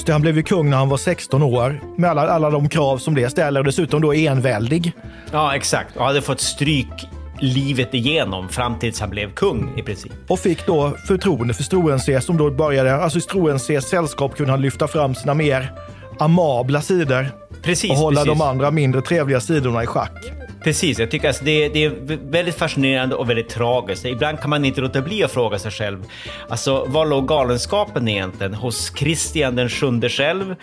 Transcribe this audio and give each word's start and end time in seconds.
Just 0.00 0.06
det, 0.06 0.12
han 0.12 0.22
blev 0.22 0.36
ju 0.36 0.42
kung 0.42 0.70
när 0.70 0.76
han 0.76 0.88
var 0.88 0.96
16 0.96 1.42
år 1.42 1.80
med 1.96 2.10
alla, 2.10 2.22
alla 2.22 2.50
de 2.50 2.68
krav 2.68 2.98
som 2.98 3.14
det 3.14 3.30
ställer 3.30 3.60
och 3.60 3.66
dessutom 3.66 4.00
då 4.00 4.14
enväldig. 4.14 4.92
Ja, 5.32 5.56
exakt. 5.56 5.96
Och 5.96 6.04
hade 6.04 6.22
fått 6.22 6.40
stryk 6.40 7.08
livet 7.40 7.94
igenom 7.94 8.48
fram 8.48 8.78
tills 8.78 9.00
han 9.00 9.10
blev 9.10 9.34
kung 9.34 9.78
i 9.78 9.82
princip. 9.82 10.12
Och 10.28 10.38
fick 10.38 10.66
då 10.66 10.92
förtroende 11.08 11.54
för 11.54 11.62
Struensee 11.62 12.20
som 12.20 12.36
då 12.36 12.50
började, 12.50 12.94
alltså 12.96 13.18
i 13.18 13.22
Struensees 13.22 13.88
sällskap 13.88 14.36
kunde 14.36 14.52
han 14.52 14.60
lyfta 14.62 14.88
fram 14.88 15.14
sina 15.14 15.34
mer 15.34 15.72
amabla 16.18 16.82
sidor 16.82 17.26
Precis, 17.62 17.90
och 17.90 17.96
hålla 17.96 18.20
precis. 18.20 18.38
de 18.38 18.46
andra 18.46 18.70
mindre 18.70 19.02
trevliga 19.02 19.40
sidorna 19.40 19.82
i 19.82 19.86
schack. 19.86 20.32
Precis, 20.64 20.98
jag 20.98 21.10
tycker 21.10 21.28
alltså 21.28 21.44
det, 21.44 21.68
det 21.68 21.84
är 21.84 22.18
väldigt 22.30 22.54
fascinerande 22.54 23.14
och 23.14 23.30
väldigt 23.30 23.48
tragiskt. 23.48 24.04
Ibland 24.04 24.40
kan 24.40 24.50
man 24.50 24.64
inte 24.64 24.80
låta 24.80 25.02
bli 25.02 25.24
att 25.24 25.32
fråga 25.32 25.58
sig 25.58 25.70
själv, 25.70 26.04
alltså 26.48 26.84
var 26.88 27.06
låg 27.06 27.28
galenskapen 27.28 28.08
egentligen? 28.08 28.54
Hos 28.54 28.90
Kristian 28.90 29.56
den 29.56 29.68
sjunde 29.68 30.08
själv? 30.08 30.54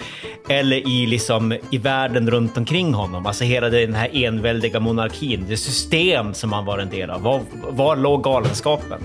Eller 0.50 0.88
i, 0.88 1.06
liksom, 1.06 1.58
i 1.72 1.78
världen 1.78 2.30
runt 2.30 2.58
omkring 2.58 2.94
honom? 2.94 3.26
Alltså 3.26 3.44
hela 3.44 3.70
den 3.70 3.94
här 3.94 4.10
enväldiga 4.14 4.80
monarkin, 4.80 5.46
det 5.50 5.58
system 5.58 6.34
som 6.34 6.54
han 6.54 6.66
var 6.66 6.80
en 6.80 6.90
del 6.90 7.10
av. 7.10 7.22
Var, 7.22 7.42
var 7.70 7.96
låg 7.96 8.24
galenskapen? 8.24 9.00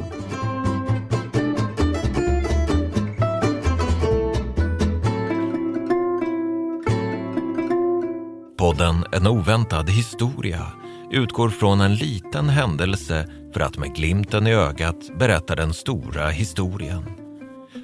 Podden 8.56 9.04
En 9.12 9.26
oväntad 9.26 9.90
historia 9.90 10.66
utgår 11.12 11.48
från 11.48 11.80
en 11.80 11.94
liten 11.94 12.48
händelse 12.48 13.26
för 13.54 13.60
att 13.60 13.78
med 13.78 13.94
glimten 13.94 14.46
i 14.46 14.54
ögat 14.54 15.18
berätta 15.18 15.54
den 15.54 15.74
stora 15.74 16.28
historien. 16.28 17.04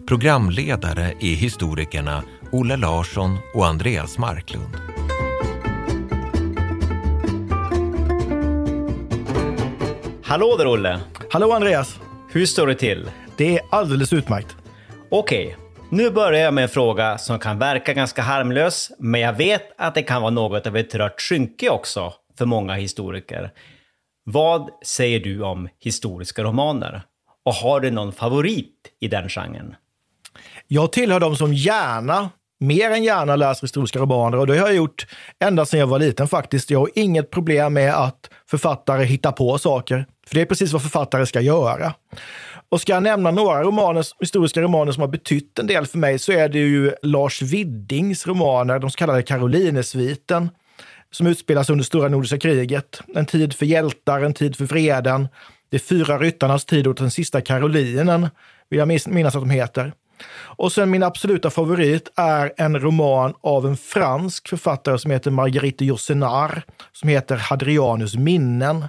Programledare 0.09 1.15
är 1.21 1.35
historikerna 1.35 2.23
Olle 2.53 2.77
Larsson 2.77 3.39
och 3.55 3.67
Andreas 3.67 4.19
Marklund. 4.19 4.77
Hallå 10.25 10.57
där 10.59 10.67
Olle! 10.67 11.01
Hallå 11.31 11.53
Andreas! 11.53 12.01
Hur 12.33 12.47
står 12.47 12.67
det 12.67 12.75
till? 12.75 13.11
Det 13.37 13.59
är 13.59 13.61
alldeles 13.71 14.13
utmärkt. 14.13 14.57
Okej, 15.11 15.57
nu 15.91 16.11
börjar 16.11 16.41
jag 16.41 16.55
med 16.55 16.63
en 16.63 16.69
fråga 16.69 17.19
som 17.19 17.39
kan 17.39 17.59
verka 17.59 17.93
ganska 17.93 18.23
harmlös, 18.23 18.91
men 18.99 19.21
jag 19.21 19.33
vet 19.33 19.63
att 19.79 19.95
det 19.95 20.03
kan 20.03 20.23
vara 20.23 20.31
något 20.31 20.67
av 20.67 20.77
ett 20.77 20.95
rött 20.95 21.21
skynke 21.21 21.71
också 21.71 22.13
för 22.39 22.47
många 22.47 22.75
historiker. 22.75 23.51
Vad 24.25 24.71
säger 24.85 25.21
du 25.21 25.43
om 25.43 25.69
historiska 25.81 26.43
romaner? 26.43 27.03
Och 27.45 27.55
har 27.55 27.81
du 27.81 27.91
någon 27.91 28.13
favorit 28.13 28.75
i 29.01 29.09
den 29.09 29.29
genren? 29.29 29.75
Jag 30.67 30.93
tillhör 30.93 31.21
de 31.21 31.37
som 31.37 31.55
gärna, 31.55 32.31
mer 32.61 32.91
än 32.91 33.05
gärna 33.05 33.37
läser 33.37 33.63
historiska 33.63 33.99
romaner 33.99 34.39
och 34.39 34.47
det 34.47 34.59
har 34.59 34.67
jag 34.67 34.77
gjort 34.77 35.07
ända 35.41 35.67
sedan 35.67 35.81
jag 35.81 35.87
var 35.87 35.99
liten 35.99 36.29
faktiskt. 36.29 36.71
Jag 36.71 36.79
har 36.79 36.91
inget 36.95 37.31
problem 37.31 37.73
med 37.73 37.95
att 37.95 38.31
författare 38.51 39.05
hittar 39.05 39.33
på 39.33 39.59
saker, 39.59 40.07
för 40.27 40.35
det 40.35 40.41
är 40.41 40.47
precis 40.47 40.73
vad 40.73 40.83
författare 40.83 41.27
ska 41.27 41.41
göra. 41.41 41.95
Och 42.71 42.81
ska 42.81 42.93
jag 42.93 43.03
nämna 43.03 43.31
några 43.31 43.63
romaner, 43.63 44.05
historiska 44.21 44.61
romaner 44.61 44.93
som 44.93 45.01
har 45.01 45.09
betytt 45.09 45.59
en 45.59 45.67
del 45.67 45.87
för 45.87 45.99
mig 45.99 46.19
så 46.19 46.33
är 46.33 46.49
det 46.49 46.59
ju 46.59 46.93
Lars 47.03 47.43
Widdings 47.43 48.27
romaner, 48.27 48.79
de 48.79 48.91
så 48.91 48.99
kallade 48.99 49.23
Karolinesviten, 49.23 50.51
som 51.11 51.27
utspelas 51.27 51.71
under 51.71 51.85
stora 51.85 52.09
nordiska 52.09 52.39
kriget. 52.39 53.01
En 53.15 53.27
tid 53.27 53.55
för 53.55 53.67
hjältar, 53.67 54.21
en 54.21 54.35
tid 54.35 54.57
för 54.57 54.67
freden. 54.67 55.29
De 55.71 55.79
fyra 55.79 56.19
ryttarnas 56.19 56.65
tid 56.65 56.87
och 56.87 56.95
den 56.95 57.11
sista 57.11 57.41
Karolinen, 57.41 58.29
vill 58.71 58.79
jag 58.79 59.09
minnas 59.09 59.37
att 59.37 59.43
de 59.43 59.51
heter. 59.51 59.93
Och 60.31 60.73
sen 60.73 60.91
min 60.91 61.03
absoluta 61.03 61.51
favorit 61.51 62.13
är 62.17 62.53
en 62.57 62.81
roman 62.81 63.35
av 63.41 63.67
en 63.67 63.77
fransk 63.77 64.49
författare 64.49 64.99
som 64.99 65.11
heter 65.11 65.31
Marguerite 65.31 65.85
Yourcenar, 65.85 66.63
som 66.93 67.09
heter 67.09 67.37
Hadrianus 67.37 68.17
minnen. 68.17 68.85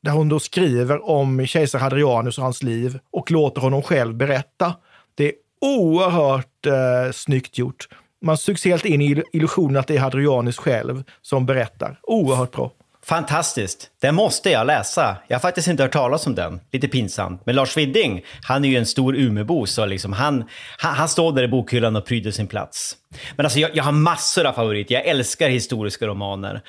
Där 0.00 0.12
hon 0.12 0.28
då 0.28 0.40
skriver 0.40 1.08
om 1.10 1.46
kejsar 1.46 1.78
Hadrianus 1.78 2.38
och 2.38 2.44
hans 2.44 2.62
liv 2.62 2.98
och 3.10 3.30
låter 3.30 3.60
honom 3.60 3.82
själv 3.82 4.14
berätta. 4.14 4.74
Det 5.14 5.28
är 5.28 5.32
oerhört 5.60 6.66
eh, 6.66 7.12
snyggt 7.12 7.58
gjort. 7.58 7.88
Man 8.22 8.38
sugs 8.38 8.64
helt 8.64 8.84
in 8.84 9.00
i 9.02 9.22
illusionen 9.32 9.76
att 9.76 9.86
det 9.86 9.96
är 9.96 10.00
Hadrianus 10.00 10.58
själv 10.58 11.04
som 11.22 11.46
berättar. 11.46 12.00
Oerhört 12.02 12.52
bra. 12.52 12.72
Fantastiskt! 13.08 13.90
Den 14.00 14.14
måste 14.14 14.50
jag 14.50 14.66
läsa. 14.66 15.16
Jag 15.28 15.36
har 15.36 15.40
faktiskt 15.40 15.68
inte 15.68 15.82
hört 15.82 15.92
talas 15.92 16.26
om 16.26 16.34
den. 16.34 16.60
Lite 16.72 16.88
pinsamt. 16.88 17.42
Men 17.46 17.54
Lars 17.54 17.76
Widding, 17.76 18.24
han 18.42 18.64
är 18.64 18.68
ju 18.68 18.76
en 18.76 18.86
stor 18.86 19.16
Umebo, 19.16 19.66
så 19.66 19.86
liksom 19.86 20.12
han, 20.12 20.44
han, 20.78 20.94
han 20.94 21.08
står 21.08 21.32
där 21.32 21.42
i 21.42 21.48
bokhyllan 21.48 21.96
och 21.96 22.06
pryder 22.06 22.30
sin 22.30 22.46
plats. 22.46 22.96
Men 23.36 23.46
alltså, 23.46 23.58
jag, 23.58 23.76
jag 23.76 23.84
har 23.84 23.92
massor 23.92 24.46
av 24.46 24.52
favoriter. 24.52 24.94
Jag 24.94 25.06
älskar 25.06 25.48
historiska 25.48 26.06
romaner. 26.06 26.62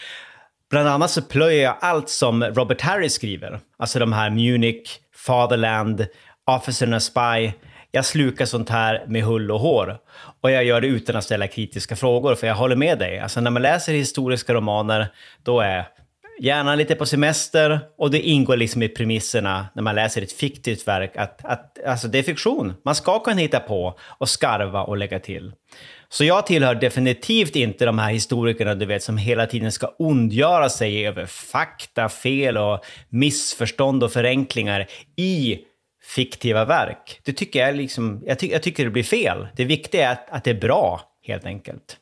Bland 0.70 0.88
annat 0.88 1.12
så 1.12 1.22
plöjer 1.22 1.64
jag 1.64 1.78
allt 1.82 2.10
som 2.10 2.44
Robert 2.44 2.82
Harris 2.82 3.14
skriver. 3.14 3.60
Alltså 3.78 4.00
de 4.00 4.14
här 4.14 4.30
Munich, 4.30 4.90
Fatherland, 5.16 6.08
Officer 6.48 6.86
and 6.86 6.96
a 6.96 7.00
Spy. 7.00 7.52
Jag 7.92 8.06
slukar 8.06 8.46
sånt 8.46 8.70
här 8.70 9.06
med 9.08 9.24
hull 9.24 9.52
och 9.52 9.60
hår. 9.60 9.98
Och 10.42 10.52
jag 10.52 10.64
gör 10.64 10.82
det 10.82 10.88
utan 10.88 11.16
att 11.16 11.24
ställa 11.24 11.48
kritiska 11.48 11.96
frågor, 11.96 12.36
för 12.36 12.48
jag 12.48 12.56
håller 12.56 12.76
med 12.76 13.00
dig. 13.00 13.20
Alltså 13.20 13.42
när 13.42 13.52
man 13.52 13.62
läser 13.62 13.94
historiska 13.94 14.54
romaner, 14.54 15.08
då 15.44 15.60
är 15.60 15.88
gärna 16.40 16.76
lite 16.76 16.96
på 16.96 17.06
semester 17.06 17.80
och 17.98 18.12
det 18.12 18.22
ingår 18.22 18.58
liksom 18.58 18.84
i 18.84 18.90
premisserna 18.90 19.68
när 19.74 19.84
man 19.84 19.96
läser 19.96 20.22
ett 20.22 20.32
fiktivt 20.32 20.88
verk 20.88 21.18
att, 21.18 21.46
att 21.46 21.86
alltså 21.86 22.08
det 22.08 22.20
är 22.20 22.24
fiktion. 22.24 22.74
Man 22.86 22.96
ska 22.96 23.20
kunna 23.20 23.42
hitta 23.42 23.60
på 23.60 24.00
och 24.02 24.30
skarva 24.30 24.84
och 24.84 24.98
lägga 24.98 25.20
till. 25.20 25.52
Så 26.10 26.24
jag 26.24 26.46
tillhör 26.46 26.76
definitivt 26.76 27.56
inte 27.56 27.86
de 27.86 28.00
här 28.00 28.12
historikerna 28.12 28.76
du 28.76 28.86
vet 28.86 29.04
som 29.04 29.18
hela 29.18 29.46
tiden 29.46 29.72
ska 29.72 29.88
ondgöra 30.00 30.70
sig 30.70 31.08
över 31.08 31.26
fakta, 31.26 32.10
fel 32.10 32.58
och 32.58 32.86
missförstånd 33.10 34.04
och 34.04 34.12
förenklingar 34.12 34.86
i 35.16 35.60
fiktiva 36.04 36.66
verk. 36.66 37.20
Det 37.24 37.34
tycker 37.34 37.60
jag, 37.60 37.76
liksom, 37.76 38.24
jag, 38.26 38.40
ty 38.40 38.48
jag 38.48 38.64
tycker 38.64 38.84
det 38.84 38.90
blir 38.90 39.04
fel. 39.04 39.48
Det 39.56 39.66
viktiga 39.66 40.10
är 40.10 40.12
att, 40.12 40.30
att 40.30 40.44
det 40.44 40.50
är 40.50 40.62
bra, 40.62 41.02
helt 41.28 41.46
enkelt. 41.46 41.98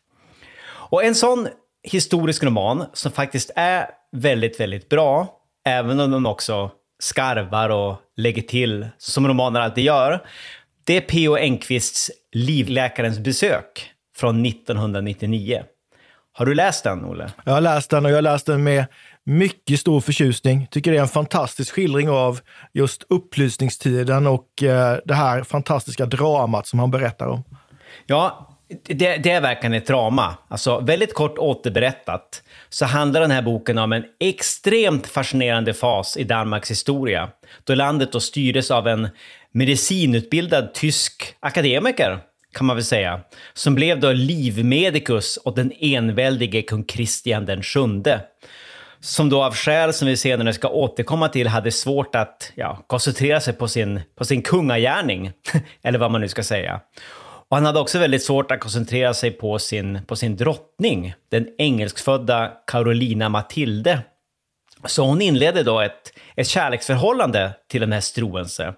Och 0.89 1.03
en 1.03 1.15
sån 1.15 1.47
historisk 1.83 2.43
roman 2.43 2.85
som 2.93 3.11
faktiskt 3.11 3.51
är 3.55 3.89
väldigt, 4.11 4.59
väldigt 4.59 4.89
bra, 4.89 5.27
även 5.65 5.99
om 5.99 6.11
de 6.11 6.25
också 6.25 6.71
skarvar 6.99 7.69
och 7.69 7.95
lägger 8.17 8.41
till, 8.41 8.87
som 8.97 9.27
romaner 9.27 9.59
alltid 9.59 9.83
gör, 9.83 10.25
det 10.83 10.97
är 10.97 11.01
P.O. 11.01 11.37
Enquists 11.37 12.11
Livläkarens 12.31 13.19
besök 13.19 13.91
från 14.15 14.45
1999. 14.45 15.63
Har 16.33 16.45
du 16.45 16.55
läst 16.55 16.83
den, 16.83 17.05
Olle? 17.05 17.31
Jag 17.45 17.53
har 17.53 17.61
läst 17.61 17.89
den 17.89 18.05
och 18.05 18.11
jag 18.11 18.17
har 18.17 18.21
läst 18.21 18.45
den 18.45 18.63
med 18.63 18.85
mycket 19.27 19.79
stor 19.79 20.01
förtjusning. 20.01 20.67
Tycker 20.71 20.91
det 20.91 20.97
är 20.97 21.01
en 21.01 21.07
fantastisk 21.07 21.73
skildring 21.73 22.09
av 22.09 22.39
just 22.73 23.03
upplysningstiden 23.09 24.27
och 24.27 24.63
eh, 24.63 24.97
det 25.05 25.13
här 25.13 25.43
fantastiska 25.43 26.05
dramat 26.05 26.67
som 26.67 26.79
han 26.79 26.91
berättar 26.91 27.27
om. 27.27 27.43
Ja, 28.05 28.49
det, 28.83 29.17
det 29.17 29.31
är 29.31 29.41
verkligen 29.41 29.73
ett 29.73 29.87
drama. 29.87 30.37
Alltså 30.47 30.79
väldigt 30.79 31.13
kort 31.13 31.37
återberättat 31.37 32.43
så 32.69 32.85
handlar 32.85 33.21
den 33.21 33.31
här 33.31 33.41
boken 33.41 33.77
om 33.77 33.93
en 33.93 34.03
extremt 34.19 35.07
fascinerande 35.07 35.73
fas 35.73 36.17
i 36.17 36.23
Danmarks 36.23 36.71
historia. 36.71 37.29
Då 37.63 37.75
landet 37.75 38.11
då 38.11 38.19
styrdes 38.19 38.71
av 38.71 38.87
en 38.87 39.09
medicinutbildad 39.51 40.73
tysk 40.73 41.35
akademiker, 41.39 42.19
kan 42.53 42.65
man 42.65 42.75
väl 42.75 42.85
säga, 42.85 43.19
som 43.53 43.75
blev 43.75 43.99
då 43.99 44.11
livmedikus 44.11 45.39
åt 45.43 45.55
den 45.55 45.71
enväldige 45.79 46.61
kung 46.61 46.83
Kristian 46.83 47.45
den 47.45 47.63
sjunde. 47.63 48.21
Som 48.99 49.29
då 49.29 49.43
av 49.43 49.55
skäl 49.55 49.93
som 49.93 50.07
vi 50.07 50.17
senare 50.17 50.53
ska 50.53 50.69
återkomma 50.69 51.29
till 51.29 51.47
hade 51.47 51.71
svårt 51.71 52.15
att 52.15 52.51
ja, 52.55 52.83
koncentrera 52.87 53.39
sig 53.39 53.53
på 53.53 53.67
sin, 53.67 54.01
på 54.15 54.25
sin 54.25 54.41
kungagärning, 54.41 55.31
eller 55.81 55.99
vad 55.99 56.11
man 56.11 56.21
nu 56.21 56.27
ska 56.27 56.43
säga. 56.43 56.81
Och 57.49 57.57
han 57.57 57.65
hade 57.65 57.79
också 57.79 57.99
väldigt 57.99 58.23
svårt 58.23 58.51
att 58.51 58.59
koncentrera 58.59 59.13
sig 59.13 59.31
på 59.31 59.59
sin, 59.59 59.99
på 60.07 60.15
sin 60.15 60.35
drottning, 60.35 61.13
den 61.29 61.47
engelskfödda 61.57 62.51
Carolina 62.67 63.29
Matilde. 63.29 63.99
Så 64.85 65.05
hon 65.05 65.21
inledde 65.21 65.63
då 65.63 65.79
ett, 65.79 66.13
ett 66.35 66.47
kärleksförhållande 66.47 67.51
till 67.67 67.81
den 67.81 67.93
här 67.93 68.01
Struense. 68.01 68.73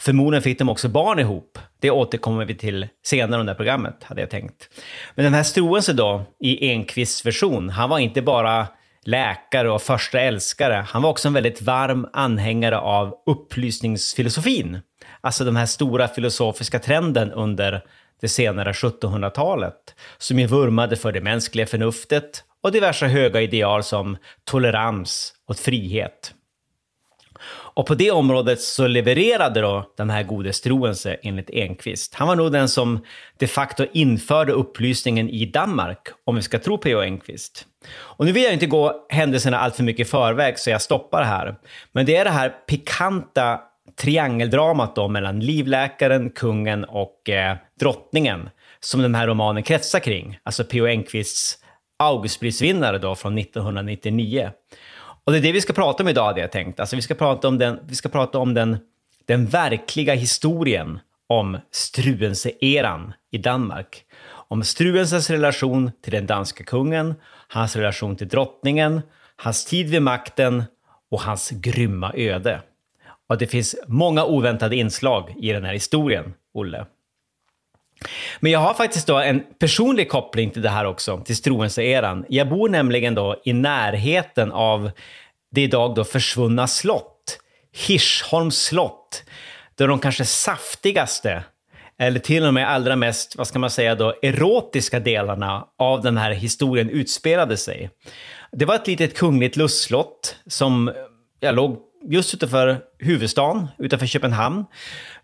Förmodligen 0.00 0.42
fick 0.42 0.58
de 0.58 0.68
också 0.68 0.88
barn 0.88 1.18
ihop. 1.18 1.58
Det 1.80 1.90
återkommer 1.90 2.44
vi 2.44 2.54
till 2.54 2.88
senare 3.04 3.40
under 3.40 3.54
programmet, 3.54 4.04
hade 4.04 4.20
jag 4.20 4.30
tänkt. 4.30 4.68
Men 5.14 5.24
den 5.24 5.34
här 5.34 5.42
Struense 5.42 5.92
då, 5.92 6.22
i 6.40 6.70
Enquists 6.70 7.26
version, 7.26 7.68
han 7.68 7.90
var 7.90 7.98
inte 7.98 8.22
bara 8.22 8.66
läkare 9.04 9.70
och 9.70 9.82
första 9.82 10.20
älskare. 10.20 10.84
Han 10.88 11.02
var 11.02 11.10
också 11.10 11.28
en 11.28 11.34
väldigt 11.34 11.62
varm 11.62 12.06
anhängare 12.12 12.78
av 12.78 13.14
upplysningsfilosofin. 13.26 14.80
Alltså 15.20 15.44
den 15.44 15.56
här 15.56 15.66
stora 15.66 16.08
filosofiska 16.08 16.78
trenden 16.78 17.32
under 17.32 17.84
det 18.20 18.28
senare 18.28 18.72
1700-talet, 18.72 19.94
som 20.18 20.38
ju 20.38 20.46
vurmade 20.46 20.96
för 20.96 21.12
det 21.12 21.20
mänskliga 21.20 21.66
förnuftet 21.66 22.44
och 22.62 22.72
diverse 22.72 23.06
höga 23.06 23.40
ideal 23.40 23.82
som 23.82 24.16
tolerans 24.44 25.34
och 25.48 25.56
frihet. 25.56 26.34
Och 27.78 27.86
på 27.86 27.94
det 27.94 28.10
området 28.10 28.60
så 28.60 28.86
levererade 28.86 29.60
då 29.60 29.92
den 29.96 30.10
här 30.10 30.22
gode 30.22 30.52
Struense 30.52 31.16
enligt 31.22 31.50
Enquist. 31.50 32.14
Han 32.14 32.28
var 32.28 32.36
nog 32.36 32.52
den 32.52 32.68
som 32.68 33.04
de 33.36 33.46
facto 33.46 33.86
införde 33.92 34.52
upplysningen 34.52 35.30
i 35.30 35.46
Danmark, 35.46 36.08
om 36.24 36.36
vi 36.36 36.42
ska 36.42 36.58
tro 36.58 36.78
P.O. 36.78 37.00
Enquist. 37.00 37.66
Och 37.90 38.26
nu 38.26 38.32
vill 38.32 38.42
jag 38.42 38.52
inte 38.52 38.66
gå 38.66 39.06
händelserna 39.08 39.58
allt 39.58 39.76
för 39.76 39.82
mycket 39.82 40.06
i 40.06 40.10
förväg, 40.10 40.58
så 40.58 40.70
jag 40.70 40.82
stoppar 40.82 41.22
här. 41.22 41.54
Men 41.92 42.06
det 42.06 42.16
är 42.16 42.24
det 42.24 42.30
här 42.30 42.48
pikanta 42.48 43.60
triangeldramat 44.00 44.96
då 44.96 45.08
mellan 45.08 45.40
livläkaren, 45.40 46.30
kungen 46.30 46.84
och 46.84 47.30
eh, 47.30 47.56
drottningen 47.80 48.50
som 48.80 49.02
den 49.02 49.14
här 49.14 49.26
romanen 49.26 49.62
kretsar 49.62 50.00
kring. 50.00 50.38
Alltså 50.42 50.64
P.O. 50.64 50.86
Enquists 50.86 51.58
Augustprisvinnare 51.98 52.98
då 52.98 53.14
från 53.14 53.38
1999. 53.38 54.50
Och 55.28 55.32
det 55.32 55.38
är 55.38 55.42
det 55.42 55.52
vi 55.52 55.60
ska 55.60 55.72
prata 55.72 56.02
om 56.02 56.08
idag, 56.08 56.24
hade 56.24 56.40
jag 56.40 56.52
tänkt. 56.52 56.80
Alltså 56.80 56.96
vi 56.96 57.02
ska 57.02 57.14
prata 57.14 57.48
om 57.48 57.58
den, 57.58 57.80
vi 57.88 57.94
ska 57.94 58.08
prata 58.08 58.38
om 58.38 58.54
den, 58.54 58.78
den 59.26 59.46
verkliga 59.46 60.14
historien 60.14 61.00
om 61.26 61.58
Struense-eran 61.70 63.12
i 63.30 63.38
Danmark. 63.38 64.04
Om 64.28 64.64
Struenses 64.64 65.30
relation 65.30 65.90
till 66.02 66.12
den 66.12 66.26
danska 66.26 66.64
kungen, 66.64 67.14
hans 67.48 67.76
relation 67.76 68.16
till 68.16 68.28
drottningen, 68.28 69.00
hans 69.36 69.64
tid 69.64 69.90
vid 69.90 70.02
makten 70.02 70.64
och 71.10 71.20
hans 71.20 71.50
grymma 71.50 72.12
öde. 72.14 72.60
Och 73.28 73.38
det 73.38 73.46
finns 73.46 73.76
många 73.86 74.24
oväntade 74.24 74.76
inslag 74.76 75.34
i 75.38 75.52
den 75.52 75.64
här 75.64 75.72
historien, 75.72 76.34
Olle. 76.54 76.86
Men 78.40 78.52
jag 78.52 78.60
har 78.60 78.74
faktiskt 78.74 79.06
då 79.06 79.18
en 79.18 79.42
personlig 79.58 80.08
koppling 80.08 80.50
till 80.50 80.62
det 80.62 80.68
här 80.68 80.84
också, 80.84 81.20
till 81.24 81.36
Struense-eran. 81.36 82.24
Jag 82.28 82.48
bor 82.48 82.68
nämligen 82.68 83.14
då 83.14 83.40
i 83.44 83.52
närheten 83.52 84.52
av 84.52 84.90
det 85.50 85.60
idag 85.60 85.94
då 85.94 86.04
försvunna 86.04 86.66
slott, 86.66 87.38
Hirschholms 87.86 88.58
slott, 88.64 89.24
där 89.74 89.88
de 89.88 89.98
kanske 89.98 90.24
saftigaste, 90.24 91.44
eller 91.98 92.20
till 92.20 92.44
och 92.44 92.54
med 92.54 92.70
allra 92.70 92.96
mest, 92.96 93.36
vad 93.36 93.46
ska 93.46 93.58
man 93.58 93.70
säga 93.70 93.94
då, 93.94 94.14
erotiska 94.22 95.00
delarna 95.00 95.66
av 95.78 96.02
den 96.02 96.16
här 96.16 96.30
historien 96.30 96.90
utspelade 96.90 97.56
sig. 97.56 97.90
Det 98.52 98.64
var 98.64 98.74
ett 98.74 98.86
litet 98.86 99.16
kungligt 99.16 99.56
lustslott 99.56 100.36
som 100.46 100.92
jag 101.40 101.54
låg 101.54 101.78
just 102.08 102.34
utanför 102.34 102.78
huvudstaden, 102.98 103.68
utanför 103.78 104.06
Köpenhamn, 104.06 104.64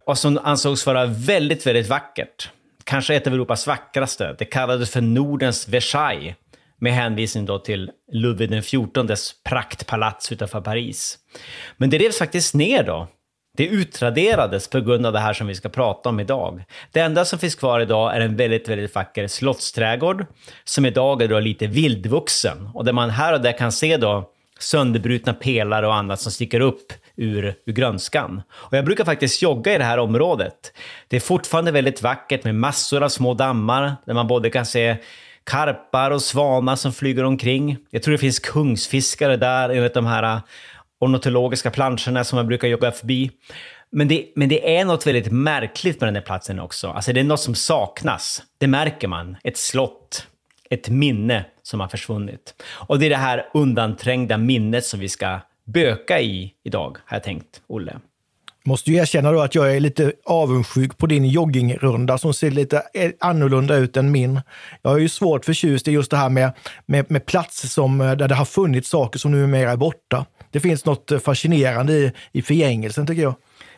och 0.06 0.19
som 0.19 0.38
ansågs 0.43 0.87
vara 0.87 1.06
väldigt, 1.06 1.67
väldigt 1.67 1.88
vackert 1.88 2.50
kanske 2.84 3.14
ett 3.14 3.26
av 3.26 3.32
Europas 3.34 3.66
vackraste. 3.66 4.34
Det 4.38 4.44
kallades 4.44 4.90
för 4.90 5.00
Nordens 5.00 5.69
Versailles 5.69 6.34
med 6.81 6.92
hänvisning 6.92 7.46
då 7.46 7.58
till 7.58 7.90
Ludvig 8.12 8.62
XIVs 8.62 9.34
praktpalats 9.44 10.32
utanför 10.32 10.60
Paris. 10.60 11.19
Men 11.76 11.90
det 11.90 11.98
revs 11.98 12.19
faktiskt 12.19 12.54
ner 12.54 12.82
då. 12.82 13.08
Det 13.56 13.66
utraderades 13.66 14.69
på 14.69 14.81
grund 14.81 15.06
av 15.06 15.12
det 15.12 15.19
här 15.19 15.32
som 15.32 15.46
vi 15.46 15.54
ska 15.54 15.69
prata 15.69 16.08
om 16.08 16.20
idag. 16.20 16.64
Det 16.92 17.00
enda 17.00 17.25
som 17.25 17.38
finns 17.38 17.54
kvar 17.54 17.81
idag 17.81 18.16
är 18.16 18.20
en 18.20 18.36
väldigt, 18.36 18.69
väldigt 18.69 18.94
vacker 18.94 19.26
slottsträdgård 19.26 20.26
som 20.64 20.86
idag 20.86 21.22
är 21.22 21.28
då 21.28 21.40
lite 21.40 21.66
vildvuxen 21.66 22.69
och 22.75 22.84
där 22.84 22.92
man 22.92 23.10
här 23.10 23.32
och 23.32 23.40
där 23.40 23.58
kan 23.58 23.72
se 23.72 23.96
då 23.96 24.31
sönderbrutna 24.59 25.35
pelare 25.35 25.87
och 25.87 25.95
annat 25.95 26.21
som 26.21 26.33
sticker 26.33 26.61
upp 26.61 26.93
ur, 27.17 27.55
ur 27.67 27.73
grönskan. 27.73 28.43
Och 28.51 28.77
jag 28.77 28.85
brukar 28.85 29.05
faktiskt 29.05 29.43
jogga 29.43 29.75
i 29.75 29.79
det 29.79 29.85
här 29.85 29.99
området. 29.99 30.73
Det 31.09 31.17
är 31.17 31.21
fortfarande 31.21 31.73
väldigt 31.73 32.03
vackert 32.03 32.45
med 32.45 32.55
massor 32.55 33.03
av 33.03 33.09
små 33.09 33.35
dammar 33.35 33.97
där 34.06 34.15
man 34.15 34.27
både 34.27 34.51
kan 34.51 34.67
se 34.67 34.97
karpar 35.45 36.11
och 36.11 36.23
svanar 36.23 36.77
som 36.77 36.93
flyger 36.93 37.25
omkring. 37.25 37.77
Jag 37.91 38.03
tror 38.03 38.12
det 38.12 38.19
finns 38.19 38.39
kungsfiskare 38.39 39.37
där 39.37 39.69
enligt 39.69 39.95
de 39.95 40.06
här 40.06 40.23
äh, 40.23 40.41
ornitologiska 41.01 41.71
planscherna 41.71 42.25
som 42.25 42.37
jag 42.37 42.47
brukar 42.47 42.69
jogga 42.69 42.93
förbi. 42.93 43.31
Men 43.91 44.09
det, 44.09 44.27
men 44.37 44.49
det 44.49 44.77
är 44.77 44.85
något 44.85 45.06
väldigt 45.06 45.33
märkligt 45.33 46.01
med 46.01 46.09
den 46.09 46.15
här 46.15 46.23
platsen 46.23 46.61
också. 46.61 46.89
Alltså 46.89 47.12
det 47.12 47.21
är 47.21 47.25
något 47.25 47.41
som 47.41 47.55
saknas. 47.55 48.43
Det 48.59 48.67
märker 48.67 49.09
man. 49.09 49.37
Ett 49.45 49.56
slott, 49.56 50.27
ett 50.71 50.89
minne 50.89 51.45
som 51.64 51.81
har 51.81 51.88
försvunnit. 51.88 52.55
Och 52.72 52.99
det 52.99 53.06
är 53.06 53.11
det 53.11 53.16
här 53.16 53.46
undanträngda 53.55 54.38
minnet 54.38 54.84
som 54.84 55.00
vi 55.00 55.08
ska 55.08 55.40
böka 55.64 56.20
i 56.20 56.52
idag, 56.64 56.96
har 57.05 57.16
jag 57.16 57.25
tänkt, 57.25 57.62
Olle. 57.66 58.00
Måste 58.66 58.90
ju 58.90 58.96
erkänna 58.96 59.32
då 59.32 59.40
att 59.40 59.55
jag 59.55 59.76
är 59.76 59.81
lite 59.81 60.12
avundsjuk 60.25 60.99
på 60.99 61.06
din 61.06 61.25
joggingrunda 61.25 62.19
som 62.19 62.34
ser 62.34 62.50
lite 62.50 62.82
eh, 62.94 63.11
annorlunda 63.20 63.76
ut 63.76 63.96
än 63.96 64.11
min. 64.11 64.40
Jag 64.82 64.94
är 64.94 64.99
ju 64.99 65.08
svårt 65.08 65.44
förtjust 65.44 65.88
i 65.88 65.90
just 65.90 66.11
det 66.11 66.16
här 66.16 66.28
med, 66.28 66.52
med, 66.87 67.11
med 67.11 67.26
platser 67.26 67.69
som, 67.69 68.00
eh, 68.00 68.12
där 68.12 68.28
det 68.28 68.34
har 68.34 68.44
funnits 68.44 68.88
saker 68.88 69.19
som 69.19 69.31
numera 69.31 69.70
är 69.70 69.76
borta. 69.76 70.26
Det 70.50 70.60
finns 70.60 70.84
något 70.84 71.12
eh, 71.12 71.19
fascinerande 71.19 71.93
i, 71.93 72.12
i 72.32 72.43
förgängelsen 72.43 73.06
tycker 73.06 73.22
jag. 73.22 73.34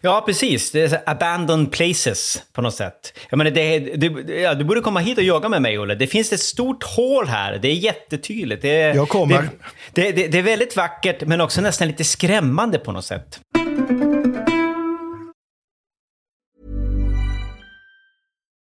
Ja, 0.07 0.23
precis. 0.27 0.71
Det 0.71 0.93
är 0.93 1.03
abandoned 1.07 1.73
places 1.73 2.43
på 2.53 2.63
något 2.63 2.75
sätt. 2.75 3.19
Jag 3.31 3.39
menar, 3.39 3.51
det, 3.51 3.79
det, 3.79 4.35
ja, 4.35 4.55
du 4.55 4.65
borde 4.65 4.81
komma 4.81 5.01
hit 5.01 5.19
och 5.19 5.25
jogga 5.25 5.49
med 5.49 5.63
mig, 5.63 5.79
Olle. 5.79 5.95
Det 5.95 6.07
finns 6.07 6.33
ett 6.33 6.41
stort 6.41 6.85
hål 6.85 7.27
här. 7.29 7.59
Det 7.63 7.69
är 7.69 7.75
jättetydligt. 7.75 8.63
Det, 8.63 8.79
jag 8.79 9.09
kommer. 9.09 9.49
Det, 9.93 10.13
det, 10.13 10.29
det 10.29 10.39
är 10.39 10.43
väldigt 10.43 10.77
vackert, 10.77 11.23
men 11.27 11.41
också 11.41 11.61
nästan 11.61 11.89
lite 11.89 12.05
skrämmande 12.05 12.79
på 12.79 12.93
något 12.93 13.05
sätt. 13.05 13.41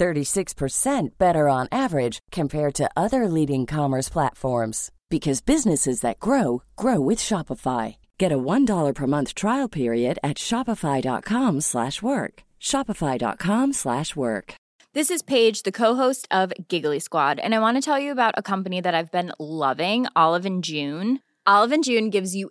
36% 0.00 1.18
better 1.18 1.48
on 1.48 1.68
average 1.70 2.18
compared 2.32 2.74
to 2.74 2.90
other 2.96 3.28
leading 3.28 3.66
commerce 3.66 4.08
platforms 4.08 4.90
because 5.10 5.40
businesses 5.40 6.00
that 6.00 6.18
grow 6.18 6.62
grow 6.76 6.98
with 7.00 7.18
Shopify. 7.18 7.96
Get 8.18 8.32
a 8.32 8.38
$1 8.38 8.94
per 8.94 9.06
month 9.06 9.34
trial 9.34 9.68
period 9.68 10.18
at 10.22 10.38
shopify.com/work. 10.38 12.34
shopify.com/work. 12.60 14.54
This 14.92 15.10
is 15.10 15.22
Paige, 15.22 15.62
the 15.62 15.78
co-host 15.82 16.26
of 16.32 16.52
Giggly 16.66 16.98
Squad, 16.98 17.38
and 17.38 17.54
I 17.54 17.60
want 17.60 17.76
to 17.76 17.80
tell 17.80 18.00
you 18.00 18.10
about 18.10 18.34
a 18.36 18.42
company 18.42 18.80
that 18.80 18.92
I've 18.92 19.12
been 19.12 19.30
loving, 19.38 20.06
Olive 20.16 20.46
and 20.46 20.64
June. 20.64 21.20
Olive 21.46 21.70
and 21.70 21.84
June 21.84 22.10
gives 22.10 22.34
you 22.34 22.50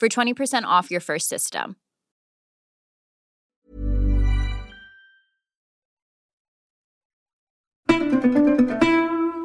for 0.00 0.08
20% 0.08 0.62
off 0.64 0.90
your 0.90 1.00
first 1.00 1.28
system. 1.28 1.74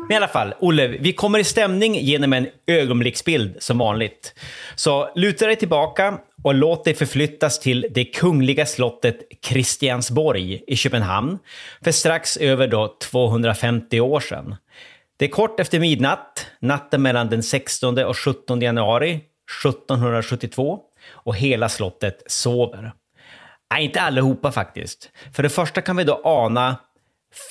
Men 0.07 0.11
i 0.11 0.15
alla 0.15 0.27
fall, 0.27 0.53
Olle, 0.59 0.87
vi 0.87 1.13
kommer 1.13 1.39
i 1.39 1.43
stämning 1.43 1.95
genom 1.95 2.33
en 2.33 2.47
ögonblicksbild 2.67 3.55
som 3.59 3.77
vanligt. 3.77 4.35
Så 4.75 5.11
luta 5.15 5.47
dig 5.47 5.55
tillbaka 5.55 6.19
och 6.43 6.53
låt 6.53 6.83
dig 6.85 6.93
förflyttas 6.93 7.59
till 7.59 7.87
det 7.91 8.05
kungliga 8.05 8.65
slottet 8.65 9.17
Christiansborg 9.45 10.63
i 10.67 10.75
Köpenhamn 10.75 11.39
för 11.83 11.91
strax 11.91 12.37
över 12.37 12.67
då 12.67 12.97
250 13.01 13.99
år 13.99 14.19
sedan. 14.19 14.55
Det 15.17 15.25
är 15.25 15.29
kort 15.29 15.59
efter 15.59 15.79
midnatt, 15.79 16.47
natten 16.59 17.01
mellan 17.01 17.29
den 17.29 17.43
16 17.43 17.97
och 17.97 18.17
17 18.17 18.61
januari 18.61 19.21
1772 19.65 20.79
och 21.11 21.35
hela 21.35 21.69
slottet 21.69 22.23
sover. 22.27 22.93
Nej, 23.73 23.85
inte 23.85 24.01
allihopa 24.01 24.51
faktiskt. 24.51 25.11
För 25.33 25.43
det 25.43 25.49
första 25.49 25.81
kan 25.81 25.95
vi 25.95 26.03
då 26.03 26.21
ana 26.23 26.77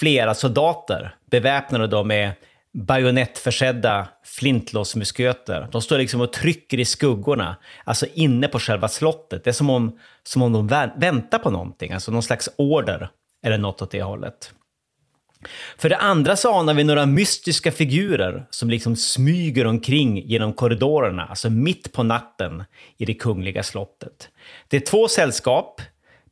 flera 0.00 0.35
soldater 0.35 1.14
beväpnade 1.30 1.87
då 1.87 2.04
med 2.04 2.32
bajonettförsedda 2.75 4.09
flintlåsmusköter. 4.25 5.68
De 5.73 5.82
står 5.82 5.99
liksom 5.99 6.21
och 6.21 6.32
trycker 6.32 6.80
i 6.80 6.85
skuggorna, 6.85 7.56
alltså 7.85 8.06
inne 8.14 8.49
på 8.49 8.59
själva 8.59 8.88
slottet. 8.88 9.44
Det 9.44 9.50
är 9.50 9.54
som 9.54 9.71
om, 9.71 9.99
som 10.23 10.42
om 10.42 10.52
de 10.52 10.66
väntar 10.97 11.38
på 11.38 11.50
någonting, 11.50 11.92
alltså 11.92 12.12
någon 12.12 12.23
slags 12.23 12.49
order 12.56 13.09
eller 13.44 13.59
något 13.59 13.82
åt 13.82 13.90
det 13.90 14.02
hållet. 14.02 14.52
För 15.78 15.88
det 15.88 15.96
andra 15.96 16.37
så 16.37 16.54
anar 16.54 16.75
vi 16.75 16.84
några 16.84 17.06
mystiska 17.06 17.72
figurer 17.72 18.46
som 18.50 18.70
liksom 18.70 18.96
smyger 18.96 19.66
omkring 19.66 20.26
genom 20.26 20.52
korridorerna, 20.52 21.26
alltså 21.26 21.50
mitt 21.50 21.92
på 21.92 22.02
natten 22.02 22.64
i 22.99 23.04
det 23.04 23.14
kungliga 23.14 23.62
slottet. 23.62 24.28
Det 24.68 24.76
är 24.76 24.80
två 24.80 25.08
sällskap 25.08 25.80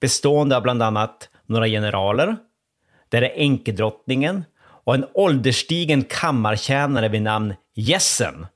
bestående 0.00 0.56
av 0.56 0.62
bland 0.62 0.82
annat 0.82 1.28
några 1.46 1.66
generaler, 1.66 2.36
där 3.08 3.22
är 3.22 3.32
enkedrottningen 3.36 4.44
och 4.84 4.94
en 4.94 5.06
ålderstigen 5.14 6.04
kammartjänare 6.04 7.08
vid 7.08 7.22
namn 7.22 7.54
Jessen. 7.74 8.46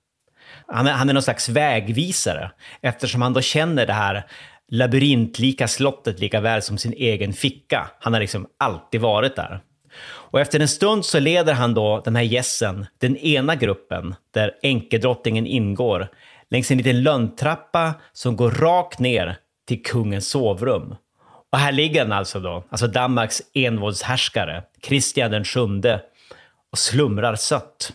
Han 0.66 0.86
är, 0.86 0.92
han 0.92 1.08
är 1.08 1.14
någon 1.14 1.22
slags 1.22 1.48
vägvisare 1.48 2.50
eftersom 2.80 3.22
han 3.22 3.32
då 3.32 3.40
känner 3.40 3.86
det 3.86 3.92
här 3.92 4.26
labyrintlika 4.68 5.68
slottet 5.68 6.20
lika 6.20 6.40
väl 6.40 6.62
som 6.62 6.78
sin 6.78 6.92
egen 6.92 7.32
ficka. 7.32 7.90
Han 8.00 8.12
har 8.12 8.20
liksom 8.20 8.46
alltid 8.58 9.00
varit 9.00 9.36
där. 9.36 9.60
Och 10.02 10.40
efter 10.40 10.60
en 10.60 10.68
stund 10.68 11.04
så 11.04 11.20
leder 11.20 11.52
han 11.52 11.74
då 11.74 12.02
den 12.04 12.16
här 12.16 12.22
gässen, 12.22 12.86
den 12.98 13.16
ena 13.16 13.54
gruppen, 13.54 14.14
där 14.34 14.52
enkedrottningen 14.62 15.46
ingår, 15.46 16.08
längs 16.50 16.70
en 16.70 16.78
liten 16.78 17.02
lönntrappa 17.02 17.94
som 18.12 18.36
går 18.36 18.50
rakt 18.50 18.98
ner 18.98 19.36
till 19.66 19.82
kungens 19.82 20.28
sovrum. 20.28 20.96
Och 21.52 21.58
här 21.58 21.72
ligger 21.72 22.02
han 22.02 22.12
alltså 22.12 22.40
då, 22.40 22.64
alltså 22.68 22.86
Danmarks 22.86 23.42
envåldshärskare, 23.54 24.62
Kristian 24.80 25.30
den 25.30 25.44
sjunde, 25.44 26.00
och 26.72 26.78
slumrar 26.78 27.36
sött. 27.36 27.92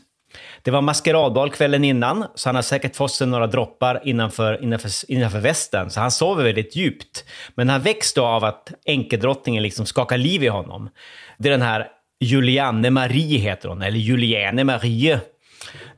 Det 0.62 0.72
var 0.72 0.82
maskeradbal 0.82 1.52
kvällen 1.52 1.84
innan, 1.84 2.26
så 2.36 2.50
han 2.50 2.56
har 2.56 2.62
säkert 2.62 2.96
fått 2.96 3.12
sig 3.12 3.28
några 3.28 3.48
droppar 3.48 4.02
innanför, 4.04 4.64
innanför, 4.64 5.12
innanför 5.12 5.40
västen, 5.40 5.90
så 5.90 6.00
han 6.00 6.12
sover 6.12 6.44
väldigt 6.44 6.76
djupt. 6.76 7.26
Men 7.56 7.70
han 7.70 7.82
väcks 7.82 8.14
då 8.14 8.26
av 8.26 8.44
att 8.44 8.72
enkedrottningen 8.86 9.64
liksom 9.64 9.86
skakar 9.86 10.18
liv 10.18 10.44
i 10.44 10.48
honom. 10.48 10.90
Det 11.38 11.50
är 11.50 11.52
den 11.52 11.62
här 11.62 11.88
Julianne 12.20 12.90
Marie 12.90 13.40
heter 13.40 13.70
hon, 13.70 13.82
eller 13.82 13.98
Juliane 13.98 14.64
Marie. 14.64 15.20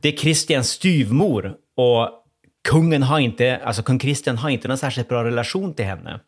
Det 0.00 0.08
är 0.08 0.16
Kristians 0.16 0.68
styvmor 0.68 1.54
och 1.76 2.08
kungen 2.68 3.02
har 3.02 3.18
inte, 3.18 3.60
alltså 3.64 3.82
kung 3.82 3.98
Kristian 3.98 4.38
har 4.38 4.50
inte 4.50 4.68
någon 4.68 4.78
särskilt 4.78 5.08
bra 5.08 5.24
relation 5.24 5.74
till 5.74 5.84
henne. 5.84 6.20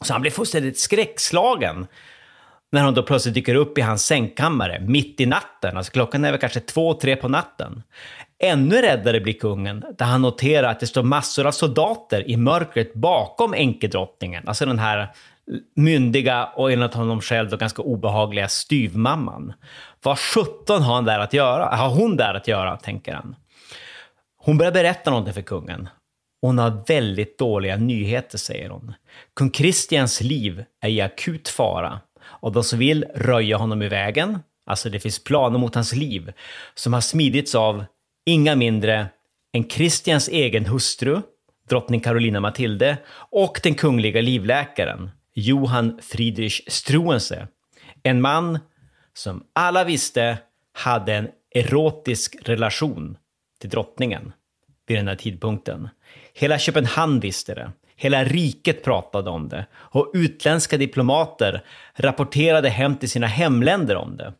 Så 0.00 0.12
han 0.12 0.22
blir 0.22 0.30
fullständigt 0.30 0.78
skräckslagen 0.78 1.86
när 2.74 2.84
hon 2.84 2.94
då 2.94 3.02
plötsligt 3.02 3.34
dyker 3.34 3.54
upp 3.54 3.78
i 3.78 3.80
hans 3.80 4.06
sängkammare 4.06 4.80
mitt 4.80 5.20
i 5.20 5.26
natten. 5.26 5.76
Alltså 5.76 5.92
klockan 5.92 6.24
är 6.24 6.30
väl 6.30 6.40
kanske 6.40 6.60
två, 6.60 6.94
tre 6.94 7.16
på 7.16 7.28
natten. 7.28 7.82
Ännu 8.38 8.82
räddare 8.82 9.20
blir 9.20 9.32
kungen 9.32 9.84
där 9.98 10.06
han 10.06 10.22
noterar 10.22 10.68
att 10.68 10.80
det 10.80 10.86
står 10.86 11.02
massor 11.02 11.46
av 11.46 11.52
soldater 11.52 12.30
i 12.30 12.36
mörkret 12.36 12.94
bakom 12.94 13.54
enkedrottningen. 13.54 14.48
Alltså 14.48 14.66
den 14.66 14.78
här 14.78 15.08
myndiga 15.76 16.44
och 16.44 16.72
enligt 16.72 16.94
honom 16.94 17.20
själv 17.20 17.50
då 17.50 17.56
ganska 17.56 17.82
obehagliga 17.82 18.48
styvmamman. 18.48 19.52
Vad 20.02 20.18
sjutton 20.18 20.82
har 20.82 20.94
han 20.94 21.04
där 21.04 21.18
att 21.18 21.32
göra? 21.32 21.76
Har 21.76 21.90
hon 21.90 22.16
där 22.16 22.34
att 22.34 22.48
göra, 22.48 22.76
tänker 22.76 23.14
han. 23.14 23.36
Hon 24.36 24.58
börjar 24.58 24.72
berätta 24.72 25.10
någonting 25.10 25.34
för 25.34 25.42
kungen. 25.42 25.88
Hon 26.42 26.58
har 26.58 26.84
väldigt 26.86 27.38
dåliga 27.38 27.76
nyheter, 27.76 28.38
säger 28.38 28.68
hon. 28.68 28.94
Kung 29.36 29.50
Kristians 29.50 30.20
liv 30.20 30.64
är 30.80 30.88
i 30.88 31.00
akut 31.00 31.48
fara 31.48 32.00
och 32.26 32.52
de 32.52 32.64
som 32.64 32.78
vill 32.78 33.04
röja 33.14 33.56
honom 33.56 33.82
i 33.82 33.88
vägen, 33.88 34.38
alltså 34.66 34.90
det 34.90 35.00
finns 35.00 35.24
planer 35.24 35.58
mot 35.58 35.74
hans 35.74 35.94
liv, 35.94 36.32
som 36.74 36.92
har 36.92 37.00
smidits 37.00 37.54
av 37.54 37.84
inga 38.26 38.56
mindre 38.56 39.06
än 39.52 39.64
Kristians 39.64 40.28
egen 40.28 40.66
hustru, 40.66 41.22
drottning 41.68 42.00
Carolina 42.00 42.40
Matilde, 42.40 42.96
och 43.30 43.60
den 43.62 43.74
kungliga 43.74 44.20
livläkaren, 44.20 45.10
Johan 45.34 45.98
Friedrich 46.02 46.60
Struense, 46.66 47.48
En 48.02 48.20
man 48.20 48.58
som 49.14 49.44
alla 49.52 49.84
visste 49.84 50.38
hade 50.72 51.14
en 51.14 51.28
erotisk 51.54 52.36
relation 52.42 53.16
till 53.60 53.70
drottningen 53.70 54.32
vid 54.86 54.98
den 54.98 55.08
här 55.08 55.16
tidpunkten. 55.16 55.88
Hela 56.34 56.58
Köpenhamn 56.58 57.20
visste 57.20 57.54
det. 57.54 57.72
Hela 57.96 58.24
riket 58.24 58.84
pratade 58.84 59.30
om 59.30 59.48
det 59.48 59.66
och 59.74 60.10
utländska 60.14 60.76
diplomater 60.76 61.64
rapporterade 61.94 62.68
hem 62.68 62.96
till 62.96 63.10
sina 63.10 63.26
hemländer 63.26 63.96
om 63.96 64.16
det. 64.16 64.32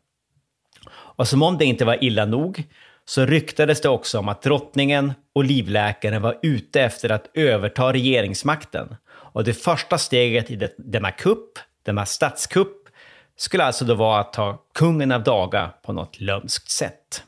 Och 0.90 1.28
som 1.28 1.42
om 1.42 1.58
det 1.58 1.64
inte 1.64 1.84
var 1.84 2.04
illa 2.04 2.24
nog 2.24 2.64
så 3.04 3.26
ryktades 3.26 3.80
det 3.80 3.88
också 3.88 4.18
om 4.18 4.28
att 4.28 4.42
drottningen 4.42 5.12
och 5.32 5.44
livläkaren 5.44 6.22
var 6.22 6.38
ute 6.42 6.82
efter 6.82 7.10
att 7.10 7.30
överta 7.34 7.92
regeringsmakten. 7.92 8.96
Och 9.10 9.44
det 9.44 9.54
första 9.54 9.98
steget 9.98 10.50
i 10.50 10.68
denna 10.76 11.10
kupp, 11.10 11.58
denna 11.82 12.06
statskupp, 12.06 12.88
skulle 13.36 13.64
alltså 13.64 13.84
då 13.84 13.94
vara 13.94 14.20
att 14.20 14.32
ta 14.32 14.62
kungen 14.74 15.12
av 15.12 15.22
daga 15.22 15.70
på 15.82 15.92
något 15.92 16.20
lömskt 16.20 16.70
sätt. 16.70 17.22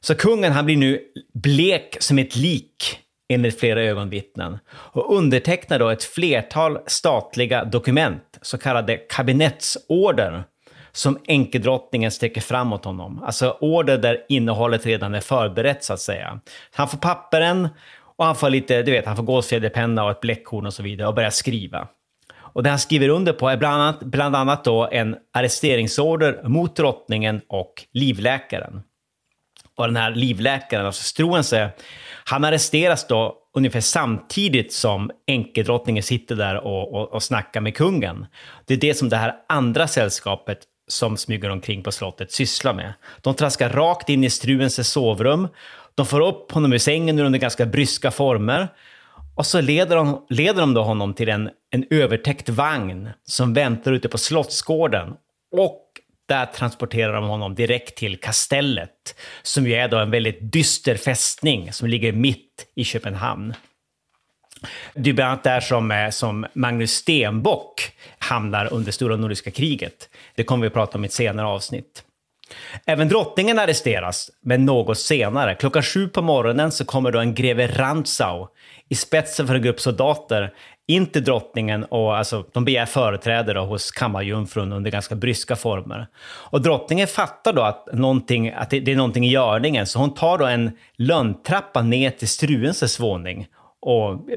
Så 0.00 0.14
kungen 0.14 0.52
han 0.52 0.66
blir 0.66 0.76
nu 0.76 1.00
blek 1.34 1.96
som 2.00 2.18
ett 2.18 2.36
lik 2.36 3.00
enligt 3.28 3.60
flera 3.60 3.82
ögonvittnen 3.82 4.58
och 4.68 5.16
undertecknar 5.16 5.78
då 5.78 5.88
ett 5.88 6.04
flertal 6.04 6.78
statliga 6.86 7.64
dokument, 7.64 8.38
så 8.42 8.58
kallade 8.58 8.96
kabinettsorder, 8.96 10.44
som 10.92 11.18
enkedrottningen 11.26 12.10
sträcker 12.10 12.40
fram 12.40 12.72
åt 12.72 12.84
honom. 12.84 13.22
Alltså 13.22 13.56
order 13.60 13.98
där 13.98 14.24
innehållet 14.28 14.86
redan 14.86 15.14
är 15.14 15.20
förberett 15.20 15.84
så 15.84 15.92
att 15.92 16.00
säga. 16.00 16.40
Han 16.70 16.88
får 16.88 16.98
papperen 16.98 17.68
och 18.16 18.24
han 18.24 18.36
får 18.36 18.50
lite, 18.50 18.82
du 18.82 18.92
vet, 18.92 19.06
han 19.06 19.16
får 19.16 19.22
gåsfjäderpenna 19.22 20.04
och 20.04 20.10
ett 20.10 20.20
bläckhorn 20.20 20.66
och 20.66 20.74
så 20.74 20.82
vidare 20.82 21.08
och 21.08 21.14
börjar 21.14 21.30
skriva. 21.30 21.88
Och 22.36 22.62
det 22.62 22.70
han 22.70 22.78
skriver 22.78 23.08
under 23.08 23.32
på 23.32 23.48
är 23.48 23.56
bland 23.56 23.82
annat, 23.82 24.00
bland 24.00 24.36
annat 24.36 24.64
då 24.64 24.88
en 24.92 25.16
arresteringsorder 25.32 26.42
mot 26.48 26.76
drottningen 26.76 27.40
och 27.48 27.72
livläkaren. 27.92 28.82
Och 29.76 29.86
den 29.86 29.96
här 29.96 30.10
livläkaren, 30.10 30.86
alltså 30.86 31.02
Struense, 31.02 31.70
han 32.24 32.44
arresteras 32.44 33.06
då 33.06 33.36
ungefär 33.56 33.80
samtidigt 33.80 34.72
som 34.72 35.10
enkedrottningen 35.26 36.02
sitter 36.02 36.36
där 36.36 36.56
och, 36.56 36.94
och, 36.94 37.12
och 37.12 37.22
snackar 37.22 37.60
med 37.60 37.76
kungen. 37.76 38.26
Det 38.66 38.74
är 38.74 38.78
det 38.78 38.94
som 38.94 39.08
det 39.08 39.16
här 39.16 39.34
andra 39.48 39.88
sällskapet 39.88 40.58
som 40.88 41.16
smyger 41.16 41.50
omkring 41.50 41.82
på 41.82 41.92
slottet 41.92 42.32
sysslar 42.32 42.74
med. 42.74 42.92
De 43.20 43.34
traskar 43.34 43.68
rakt 43.68 44.08
in 44.08 44.24
i 44.24 44.30
Struenses 44.30 44.88
sovrum. 44.88 45.48
De 45.94 46.06
får 46.06 46.20
upp 46.20 46.52
honom 46.52 46.72
ur 46.72 46.78
sängen 46.78 47.18
under 47.18 47.38
ganska 47.38 47.66
bryska 47.66 48.10
former. 48.10 48.68
Och 49.36 49.46
så 49.46 49.60
leder 49.60 49.96
de, 49.96 50.26
leder 50.28 50.60
de 50.60 50.74
då 50.74 50.82
honom 50.82 51.14
till 51.14 51.28
en, 51.28 51.50
en 51.70 51.84
övertäckt 51.90 52.48
vagn 52.48 53.08
som 53.24 53.54
väntar 53.54 53.92
ute 53.92 54.08
på 54.08 54.18
slottsgården. 54.18 55.14
Och 55.56 55.83
där 56.26 56.46
transporterar 56.46 57.12
de 57.12 57.24
honom 57.24 57.54
direkt 57.54 57.94
till 57.96 58.20
kastellet, 58.20 59.14
som 59.42 59.66
ju 59.66 59.74
är 59.74 59.88
då 59.88 59.98
en 59.98 60.10
väldigt 60.10 60.52
dyster 60.52 60.96
fästning 60.96 61.72
som 61.72 61.88
ligger 61.88 62.12
mitt 62.12 62.66
i 62.74 62.84
Köpenhamn. 62.84 63.54
Det 64.94 65.10
är 65.10 65.14
bland 65.14 65.30
annat 65.30 65.44
där 65.44 65.60
som, 65.60 65.90
eh, 65.90 66.10
som 66.10 66.46
Magnus 66.52 66.92
Stenbock 66.92 67.92
hamnar 68.18 68.72
under 68.72 68.92
Stora 68.92 69.16
Nordiska 69.16 69.50
kriget. 69.50 70.08
Det 70.34 70.44
kommer 70.44 70.62
vi 70.62 70.66
att 70.66 70.72
prata 70.72 70.98
om 70.98 71.04
i 71.04 71.06
ett 71.06 71.12
senare 71.12 71.46
avsnitt. 71.46 72.04
Även 72.86 73.08
drottningen 73.08 73.58
arresteras, 73.58 74.30
men 74.40 74.64
något 74.64 74.98
senare. 74.98 75.54
Klockan 75.54 75.82
sju 75.82 76.08
på 76.08 76.22
morgonen 76.22 76.72
så 76.72 76.84
kommer 76.84 77.12
då 77.12 77.18
en 77.18 77.34
greve 77.34 77.66
Rantzau 77.66 78.48
i 78.88 78.94
spetsen 78.94 79.46
för 79.46 79.54
en 79.54 79.62
grupp 79.62 79.80
soldater 79.80 80.54
in 80.86 81.06
till 81.06 81.24
drottningen 81.24 81.84
och 81.84 82.16
alltså, 82.16 82.44
de 82.52 82.64
begär 82.64 82.86
företräde 82.86 83.52
då 83.52 83.60
hos 83.60 83.90
kammarjungfrun 83.90 84.72
under 84.72 84.90
ganska 84.90 85.14
bryska 85.14 85.56
former. 85.56 86.06
Och 86.24 86.62
drottningen 86.62 87.06
fattar 87.06 87.52
då 87.52 87.62
att, 87.62 87.88
någonting, 87.92 88.50
att 88.50 88.70
det, 88.70 88.80
det 88.80 88.92
är 88.92 88.96
någonting 88.96 89.26
i 89.26 89.30
görningen, 89.30 89.86
så 89.86 89.98
hon 89.98 90.14
tar 90.14 90.38
då 90.38 90.46
en 90.46 90.70
lönntrappa 90.96 91.82
ner 91.82 92.10
till 92.10 92.28
Struenses 92.28 93.00
våning 93.00 93.46
och 93.84 94.28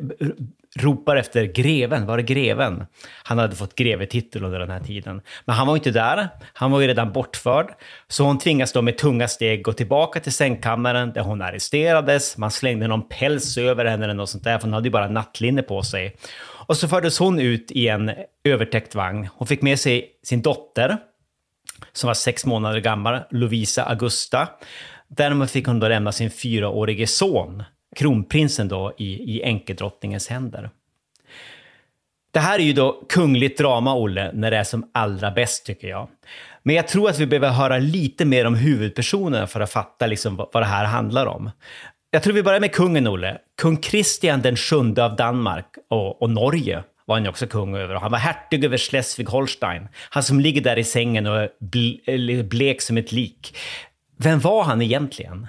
ropar 0.79 1.15
efter 1.15 1.45
greven. 1.45 2.05
Var 2.05 2.17
är 2.17 2.21
greven? 2.21 2.85
Han 3.23 3.37
hade 3.37 3.55
fått 3.55 3.75
grevetitel 3.75 4.43
under 4.43 4.59
den 4.59 4.69
här 4.69 4.79
tiden. 4.79 5.21
Men 5.45 5.55
han 5.55 5.67
var 5.67 5.75
inte 5.75 5.91
där. 5.91 6.27
Han 6.53 6.71
var 6.71 6.81
ju 6.81 6.87
redan 6.87 7.11
bortförd. 7.11 7.73
Så 8.07 8.23
hon 8.23 8.39
tvingas 8.39 8.71
då 8.71 8.81
med 8.81 8.97
tunga 8.97 9.27
steg 9.27 9.63
gå 9.63 9.73
tillbaka 9.73 10.19
till 10.19 10.31
sängkammaren 10.31 11.13
där 11.13 11.21
hon 11.21 11.41
arresterades. 11.41 12.37
Man 12.37 12.51
slängde 12.51 12.87
någon 12.87 13.07
päls 13.07 13.57
över 13.57 13.85
henne 13.85 14.03
eller 14.03 14.13
något 14.13 14.29
sånt 14.29 14.43
där, 14.43 14.57
för 14.57 14.67
hon 14.67 14.73
hade 14.73 14.87
ju 14.87 14.91
bara 14.91 15.09
nattlinne 15.09 15.61
på 15.61 15.83
sig. 15.83 16.15
Och 16.67 16.77
så 16.77 16.87
fördes 16.87 17.19
hon 17.19 17.39
ut 17.39 17.71
i 17.71 17.87
en 17.87 18.11
övertäckt 18.43 18.95
vagn. 18.95 19.27
Hon 19.35 19.47
fick 19.47 19.61
med 19.61 19.79
sig 19.79 20.09
sin 20.23 20.41
dotter, 20.41 20.97
som 21.93 22.07
var 22.07 22.13
sex 22.13 22.45
månader 22.45 22.79
gammal, 22.79 23.19
Lovisa 23.31 23.83
Augusta. 23.83 24.49
Därmed 25.07 25.49
fick 25.49 25.67
hon 25.67 25.79
då 25.79 25.87
lämna 25.87 26.11
sin 26.11 26.31
fyraårige 26.31 27.07
son, 27.07 27.63
kronprinsen 27.97 28.67
då 28.67 28.93
i, 28.97 29.35
i 29.35 29.43
enkedrottningens 29.43 30.27
händer. 30.27 30.69
Det 32.31 32.39
här 32.39 32.59
är 32.59 32.63
ju 32.63 32.73
då 32.73 33.03
kungligt 33.09 33.57
drama, 33.57 33.95
Olle, 33.95 34.31
när 34.33 34.51
det 34.51 34.57
är 34.57 34.63
som 34.63 34.89
allra 34.93 35.31
bäst 35.31 35.65
tycker 35.65 35.87
jag. 35.87 36.07
Men 36.63 36.75
jag 36.75 36.87
tror 36.87 37.09
att 37.09 37.19
vi 37.19 37.27
behöver 37.27 37.49
höra 37.49 37.77
lite 37.77 38.25
mer 38.25 38.45
om 38.45 38.55
huvudpersonerna 38.55 39.47
för 39.47 39.59
att 39.59 39.71
fatta 39.71 40.07
liksom 40.07 40.35
vad 40.35 40.63
det 40.63 40.65
här 40.65 40.85
handlar 40.85 41.25
om. 41.25 41.51
Jag 42.11 42.23
tror 42.23 42.33
vi 42.33 42.43
börjar 42.43 42.59
med 42.59 42.71
kungen, 42.71 43.07
Olle. 43.07 43.37
Kung 43.61 43.77
Kristian 43.77 44.41
den 44.41 44.55
sjunde 44.55 45.05
av 45.05 45.15
Danmark 45.15 45.65
och, 45.89 46.21
och 46.21 46.29
Norge 46.29 46.83
var 47.05 47.15
han 47.15 47.23
ju 47.23 47.29
också 47.29 47.47
kung 47.47 47.75
över. 47.75 47.95
Han 47.95 48.11
var 48.11 48.19
hertig 48.19 48.65
över 48.65 48.77
Schleswig-Holstein. 48.77 49.87
Han 50.09 50.23
som 50.23 50.39
ligger 50.39 50.61
där 50.61 50.77
i 50.77 50.83
sängen 50.83 51.25
och 51.25 51.37
är 51.37 52.43
blek 52.43 52.81
som 52.81 52.97
ett 52.97 53.11
lik. 53.11 53.57
Vem 54.17 54.39
var 54.39 54.63
han 54.63 54.81
egentligen? 54.81 55.47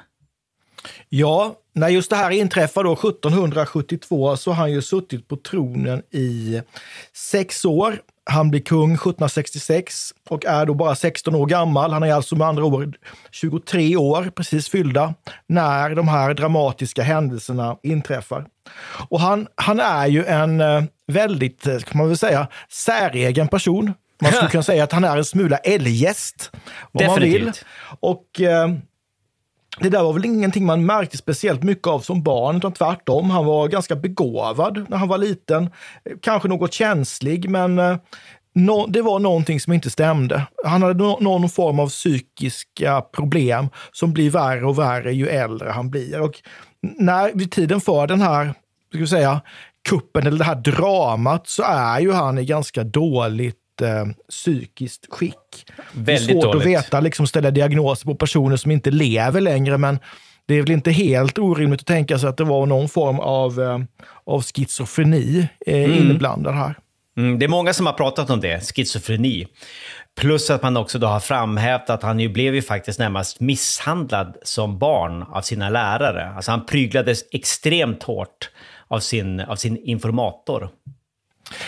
Ja, 1.09 1.55
när 1.73 1.89
just 1.89 2.11
det 2.11 2.17
här 2.17 2.31
inträffar 2.31 2.85
då 2.85 2.93
1772 2.93 4.37
så 4.37 4.51
har 4.51 4.57
han 4.57 4.73
ju 4.73 4.83
suttit 4.83 5.29
på 5.29 5.37
tronen 5.37 6.03
i 6.11 6.61
sex 7.13 7.65
år. 7.65 8.01
Han 8.31 8.51
blir 8.51 8.61
kung 8.61 8.95
1766 8.95 10.11
och 10.29 10.45
är 10.45 10.67
då 10.67 10.75
bara 10.75 10.95
16 10.95 11.35
år 11.35 11.47
gammal. 11.47 11.93
Han 11.93 12.03
är 12.03 12.13
alltså 12.13 12.37
med 12.37 12.49
andra 12.49 12.65
ord 12.65 12.97
23 13.31 13.97
år, 13.97 14.33
precis 14.37 14.69
fyllda, 14.69 15.15
när 15.47 15.95
de 15.95 16.09
här 16.09 16.35
dramatiska 16.35 17.03
händelserna 17.03 17.77
inträffar. 17.83 18.47
Och 19.09 19.21
han, 19.21 19.47
han 19.55 19.81
är 19.81 20.07
ju 20.07 20.25
en 20.25 20.61
eh, 20.61 20.83
väldigt, 21.07 21.67
eh, 21.67 21.79
kan 21.79 21.99
man 21.99 22.09
väl 22.09 22.19
säga, 22.19 22.47
säregen 22.69 23.49
person. 23.49 23.95
Man 24.23 24.33
skulle 24.33 24.51
kunna 24.51 24.63
säga 24.63 24.85
att 24.85 24.93
han 24.93 25.05
är 25.05 25.17
en 25.17 25.25
smula 25.25 25.57
eljest, 25.57 26.51
om 26.93 27.07
man 27.07 27.21
vill. 27.21 27.53
Och 28.01 28.41
eh, 28.41 28.69
det 29.81 29.89
där 29.89 30.03
var 30.03 30.13
väl 30.13 30.25
ingenting 30.25 30.67
man 30.67 30.87
märkte 30.87 31.17
speciellt 31.17 31.63
mycket 31.63 31.87
av 31.87 32.01
som 32.01 32.23
barn, 32.23 32.57
utan 32.57 32.73
tvärtom. 32.73 33.31
Han 33.31 33.47
var 33.47 33.69
ganska 33.69 33.97
begåvad 33.97 34.87
när 34.89 34.97
han 34.97 35.09
var 35.09 35.19
liten. 35.19 35.71
Kanske 36.23 36.49
något 36.49 36.73
känslig, 36.73 37.51
men 37.51 37.79
eh, 37.79 37.97
no, 38.55 38.87
det 38.87 39.03
var 39.03 39.19
någonting 39.19 39.61
som 39.61 39.73
inte 39.73 39.91
stämde. 39.91 40.47
Han 40.65 40.83
hade 40.83 40.95
no, 40.95 41.19
någon 41.21 41.49
form 41.49 41.81
av 41.81 41.89
psykiska 41.89 43.01
problem 43.01 43.69
som 43.93 44.13
blir 44.13 44.31
värre 44.31 44.67
och 44.67 44.79
värre 44.79 45.13
ju 45.13 45.29
äldre 45.29 45.71
han 45.71 45.91
blir. 45.91 46.21
Och 46.21 46.43
när, 46.83 47.33
vid 47.35 47.53
tiden 47.53 47.81
för 47.81 48.07
den 48.07 48.21
här, 48.21 48.55
ska 48.91 48.99
vi 48.99 49.07
säga, 49.07 49.41
kuppen 49.89 50.27
eller 50.27 50.39
det 50.39 50.45
här 50.45 50.55
dramat 50.55 51.49
så 51.49 51.63
är 51.63 52.01
ju 52.01 52.13
han 52.13 52.39
i 52.39 52.45
ganska 52.45 52.85
dåligt 52.85 53.68
eh, 53.81 54.05
psykiskt 54.29 55.07
skick. 55.11 55.67
Väldigt 55.93 56.07
det 56.07 56.13
är 56.13 56.17
svårt 56.17 56.43
dåligt. 56.43 56.61
att 56.61 56.67
veta, 56.67 57.01
liksom 57.01 57.27
ställa 57.27 57.51
diagnoser 57.51 58.07
på 58.07 58.15
personer 58.15 58.57
som 58.57 58.71
inte 58.71 58.91
lever 58.91 59.41
längre, 59.41 59.79
men 59.79 59.99
det 60.47 60.55
är 60.55 60.63
väl 60.63 60.71
inte 60.71 60.91
helt 60.91 61.39
orimligt 61.39 61.81
att 61.81 61.87
tänka 61.87 62.19
sig 62.19 62.29
att 62.29 62.37
det 62.37 62.45
var 62.45 62.67
någon 62.67 62.89
form 62.89 63.21
av, 63.21 63.61
eh, 63.61 63.79
av 64.25 64.43
schizofreni 64.43 65.49
eh, 65.67 65.99
inblandad 65.99 66.55
här. 66.55 66.75
Mm, 67.17 67.39
det 67.39 67.47
är 67.47 67.49
många 67.49 67.73
som 67.73 67.87
har 67.87 67.93
pratat 67.93 68.31
om 68.31 68.41
det, 68.41 68.61
schizofreni. 68.75 69.47
Plus 70.21 70.51
att 70.51 70.63
man 70.63 70.77
också 70.77 70.99
då 70.99 71.07
har 71.07 71.21
framhävt 71.21 71.91
att 71.91 72.03
han 72.03 72.21
ju 72.21 72.29
blev 72.29 72.55
ju 72.55 72.63
faktiskt 72.63 72.99
närmast 72.99 73.41
misshandlad 73.41 74.37
som 74.43 74.79
barn 74.79 75.23
av 75.23 75.43
sina 75.43 75.71
lärare. 75.71 76.33
Alltså 76.37 76.51
han 76.51 76.67
pryglades 76.67 77.25
extremt 77.33 78.03
hårt 78.03 78.51
av 78.89 79.01
sin, 79.01 79.41
av 79.41 79.57
sin 79.57 79.77
informator. 79.77 80.71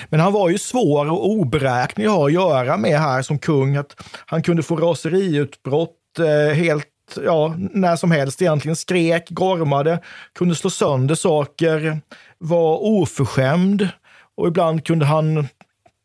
Men 0.09 0.21
han 0.21 0.33
var 0.33 0.49
ju 0.49 0.59
svår 0.59 1.11
och 1.11 1.31
oberäknelig 1.31 2.09
att 2.09 2.15
ha 2.15 2.27
att 2.27 2.33
göra 2.33 2.77
med 2.77 2.99
här 2.99 3.23
som 3.23 3.39
kung. 3.39 3.77
Att 3.77 3.97
han 4.27 4.43
kunde 4.43 4.63
få 4.63 4.77
raseriutbrott 4.77 6.19
eh, 6.19 6.55
helt 6.55 6.87
ja, 7.17 7.55
när 7.59 7.97
som 7.97 8.11
helst 8.11 8.43
egentligen. 8.43 8.77
Skrek, 8.77 9.31
gormade, 9.31 9.99
kunde 10.35 10.55
slå 10.55 10.71
sönder 10.71 11.15
saker, 11.15 12.01
var 12.39 12.79
oförskämd 12.83 13.89
och 14.37 14.49
ibland 14.49 14.85
kunde 14.85 15.05
han 15.05 15.49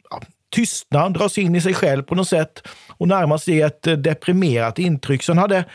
ja, 0.09 0.21
tystna, 0.55 1.09
dras 1.09 1.37
in 1.37 1.55
i 1.55 1.61
sig 1.61 1.73
själv 1.73 2.03
på 2.03 2.15
något 2.15 2.27
sätt 2.27 2.67
och 2.97 3.07
närmast 3.07 3.47
ge 3.47 3.61
ett 3.61 3.87
eh, 3.87 3.93
deprimerat 3.93 4.79
intryck. 4.79 5.23
Så 5.23 5.31
han, 5.31 5.37
hade, 5.37 5.65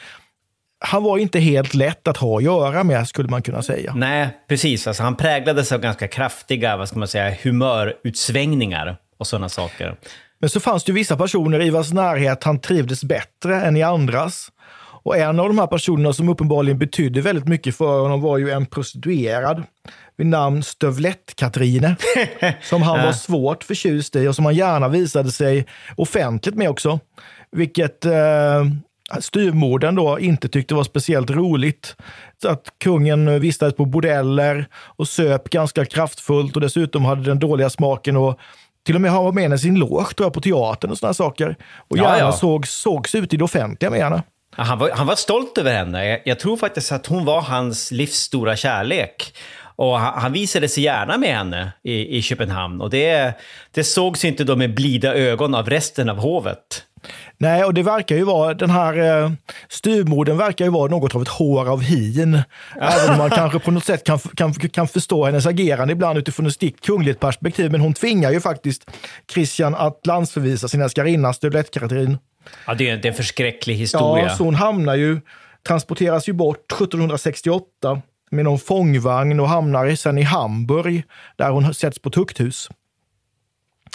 han 0.81 1.03
var 1.03 1.19
inte 1.19 1.39
helt 1.39 1.75
lätt 1.75 2.09
att 2.09 2.17
ha 2.17 2.37
att 2.37 2.43
göra 2.43 2.85
med, 2.85 3.09
skulle 3.09 3.29
man 3.29 3.43
kunna 3.43 3.63
säga. 3.63 3.95
Nej, 3.95 4.29
precis. 4.49 4.87
Alltså 4.87 5.03
han 5.03 5.17
präglades 5.17 5.73
av 5.73 5.81
ganska 5.81 6.09
kraftiga, 6.09 6.77
vad 6.77 6.89
ska 6.89 6.99
man 6.99 7.09
säga, 7.09 7.35
humörutsvängningar 7.43 8.97
och 9.19 9.27
sådana 9.27 9.49
saker. 9.49 9.97
Men 10.41 10.51
så 10.51 10.61
fanns 10.61 10.85
det 10.85 10.91
ju 10.91 10.95
vissa 10.95 11.17
personer 11.17 11.63
i 11.63 11.71
vars 11.71 11.93
närhet 11.93 12.45
han 12.45 12.61
trivdes 12.61 13.05
bättre 13.05 13.61
än 13.61 13.77
i 13.77 13.83
andras. 13.83 14.49
Och 15.03 15.17
en 15.17 15.41
av 15.41 15.49
de 15.49 15.59
här 15.59 15.67
personerna 15.67 16.13
som 16.13 16.29
uppenbarligen 16.29 16.79
betydde 16.79 17.21
väldigt 17.21 17.49
mycket 17.49 17.77
för 17.77 18.01
honom 18.01 18.21
var 18.21 18.39
ju 18.39 18.51
en 18.51 18.67
prostituerad 18.67 19.63
vid 20.17 20.27
namn 20.27 20.63
Stövlett-Katrine. 20.63 21.97
som 22.63 22.83
han 22.83 23.05
var 23.05 23.13
svårt 23.13 23.65
förtjust 23.65 24.17
i 24.17 24.29
och 24.29 24.35
som 24.35 24.45
han 24.45 24.55
gärna 24.55 24.89
visade 24.89 25.33
sig 25.33 25.67
offentligt 25.97 26.55
med 26.55 26.71
också. 26.71 27.01
Vilket 27.53 28.05
eh, 28.05 28.65
styrmorden 29.21 29.95
då 29.95 30.19
inte 30.21 30.49
tyckte 30.49 30.75
var 30.75 30.85
speciellt 30.85 31.31
roligt. 31.31 31.97
Att 32.45 32.67
kungen 32.79 33.41
vistades 33.41 33.75
på 33.75 33.85
bordeller 33.85 34.67
och 34.97 35.09
söp 35.09 35.51
ganska 35.51 35.85
kraftfullt 35.85 36.55
och 36.57 36.61
dessutom 36.61 37.05
hade 37.05 37.23
den 37.23 37.39
dåliga 37.39 37.71
smaken 37.71 38.17
och 38.17 38.39
till 38.87 38.95
och 38.95 39.01
med 39.01 39.11
ha 39.11 39.33
med 39.33 39.61
sin 39.61 39.79
loge 39.79 40.15
tror 40.15 40.27
jag, 40.27 40.33
på 40.33 40.41
teatern 40.41 40.91
och 40.91 40.99
sådana 40.99 41.15
saker. 41.15 41.57
Och 41.89 41.99
Ja, 41.99 42.03
gärna 42.03 42.19
ja. 42.19 42.33
Såg, 42.33 42.67
sågs 42.67 43.15
ut 43.15 43.35
i 43.35 43.37
det 43.37 43.45
offentliga 43.45 43.91
med 43.91 44.01
henne. 44.01 44.23
Ja, 44.57 44.63
Han 44.63 44.79
var, 44.79 44.91
han 44.91 45.07
var 45.07 45.15
stolt 45.15 45.59
över 45.59 45.73
henne. 45.73 46.07
Jag, 46.07 46.21
jag 46.25 46.39
tror 46.39 46.57
faktiskt 46.57 46.93
att 46.93 47.07
hon 47.07 47.25
var 47.25 47.41
hans 47.41 47.91
livs 47.91 48.15
stora 48.15 48.57
kärlek. 48.57 49.35
Och 49.77 49.99
han, 49.99 50.23
han 50.23 50.33
visade 50.33 50.69
sig 50.69 50.85
gärna 50.85 51.19
med 51.19 51.37
henne 51.37 51.73
i, 51.83 52.17
i 52.17 52.23
Köpenhamn. 52.23 52.81
Och 52.81 52.91
det, 52.91 53.35
det 53.71 53.85
sågs 53.85 54.25
inte 54.25 54.45
då 54.45 54.57
med 54.57 54.75
blida 54.75 55.15
ögon 55.15 55.55
av 55.55 55.71
resten 55.71 56.09
av 56.09 56.17
hovet. 56.17 56.85
Nej, 57.39 57.65
och 57.65 57.75
det 57.75 57.83
verkar 57.83 58.17
ju 58.17 58.25
vara, 58.25 58.55
den 58.55 58.71
här 58.71 59.23
eh, 59.23 59.31
styrmorden 59.69 60.37
verkar 60.37 60.65
ju 60.65 60.71
vara 60.71 60.91
något 60.91 61.15
av 61.15 61.23
ett 61.23 61.29
hår 61.29 61.69
av 61.69 61.83
hin. 61.83 62.43
Även 62.81 63.11
om 63.11 63.19
man 63.19 63.31
kanske 63.41 63.59
på 63.59 63.71
något 63.71 63.85
sätt 63.85 64.05
kan, 64.05 64.19
kan, 64.19 64.55
kan 64.55 64.89
förstå 64.89 65.25
hennes 65.25 65.47
agerande 65.47 65.93
ibland 65.93 66.19
utifrån 66.19 66.47
ett 66.47 66.53
strikt 66.53 66.85
kungligt 66.87 67.21
perspektiv. 67.21 67.73
Men 67.73 67.81
hon 67.81 67.95
tvingar 67.95 68.31
ju 68.31 68.41
faktiskt 68.41 68.91
Christian 69.33 69.75
att 69.75 70.07
landsförvisa 70.07 70.69
sin 70.69 70.83
älskarinna 70.83 71.33
Stövlett-Karin. 71.33 72.19
Ja, 72.67 72.75
det, 72.75 72.89
är, 72.89 72.97
det 72.97 73.09
är 73.09 73.11
en 73.11 73.17
förskräcklig 73.17 73.75
historia. 73.75 74.25
Ja, 74.25 74.37
så 74.37 74.45
hon 74.45 74.55
hamnar 74.55 74.95
ju, 74.95 75.21
transporteras 75.67 76.29
ju 76.29 76.33
bort 76.33 76.73
1768 76.73 78.03
med 78.31 78.45
någon 78.45 78.59
fångvagn 78.59 79.41
och 79.41 79.49
hamnar 79.49 79.95
sen 79.95 80.19
i 80.19 80.23
Hamburg 80.23 81.03
där 81.37 81.51
hon 81.51 81.75
sätts 81.75 81.99
på 81.99 82.11
tukthus. 82.11 82.69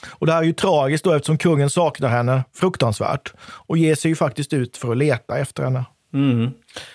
Och 0.07 0.27
det 0.27 0.33
här 0.33 0.39
är 0.39 0.45
ju 0.45 0.53
tragiskt 0.53 1.03
då 1.03 1.13
eftersom 1.13 1.37
kungen 1.37 1.69
saknar 1.69 2.09
henne 2.09 2.43
fruktansvärt 2.53 3.33
och 3.41 3.77
ger 3.77 3.95
sig 3.95 4.11
ju 4.11 4.15
faktiskt 4.15 4.53
ut 4.53 4.77
för 4.77 4.91
att 4.91 4.97
leta 4.97 5.37
efter 5.37 5.63
henne. 5.63 5.85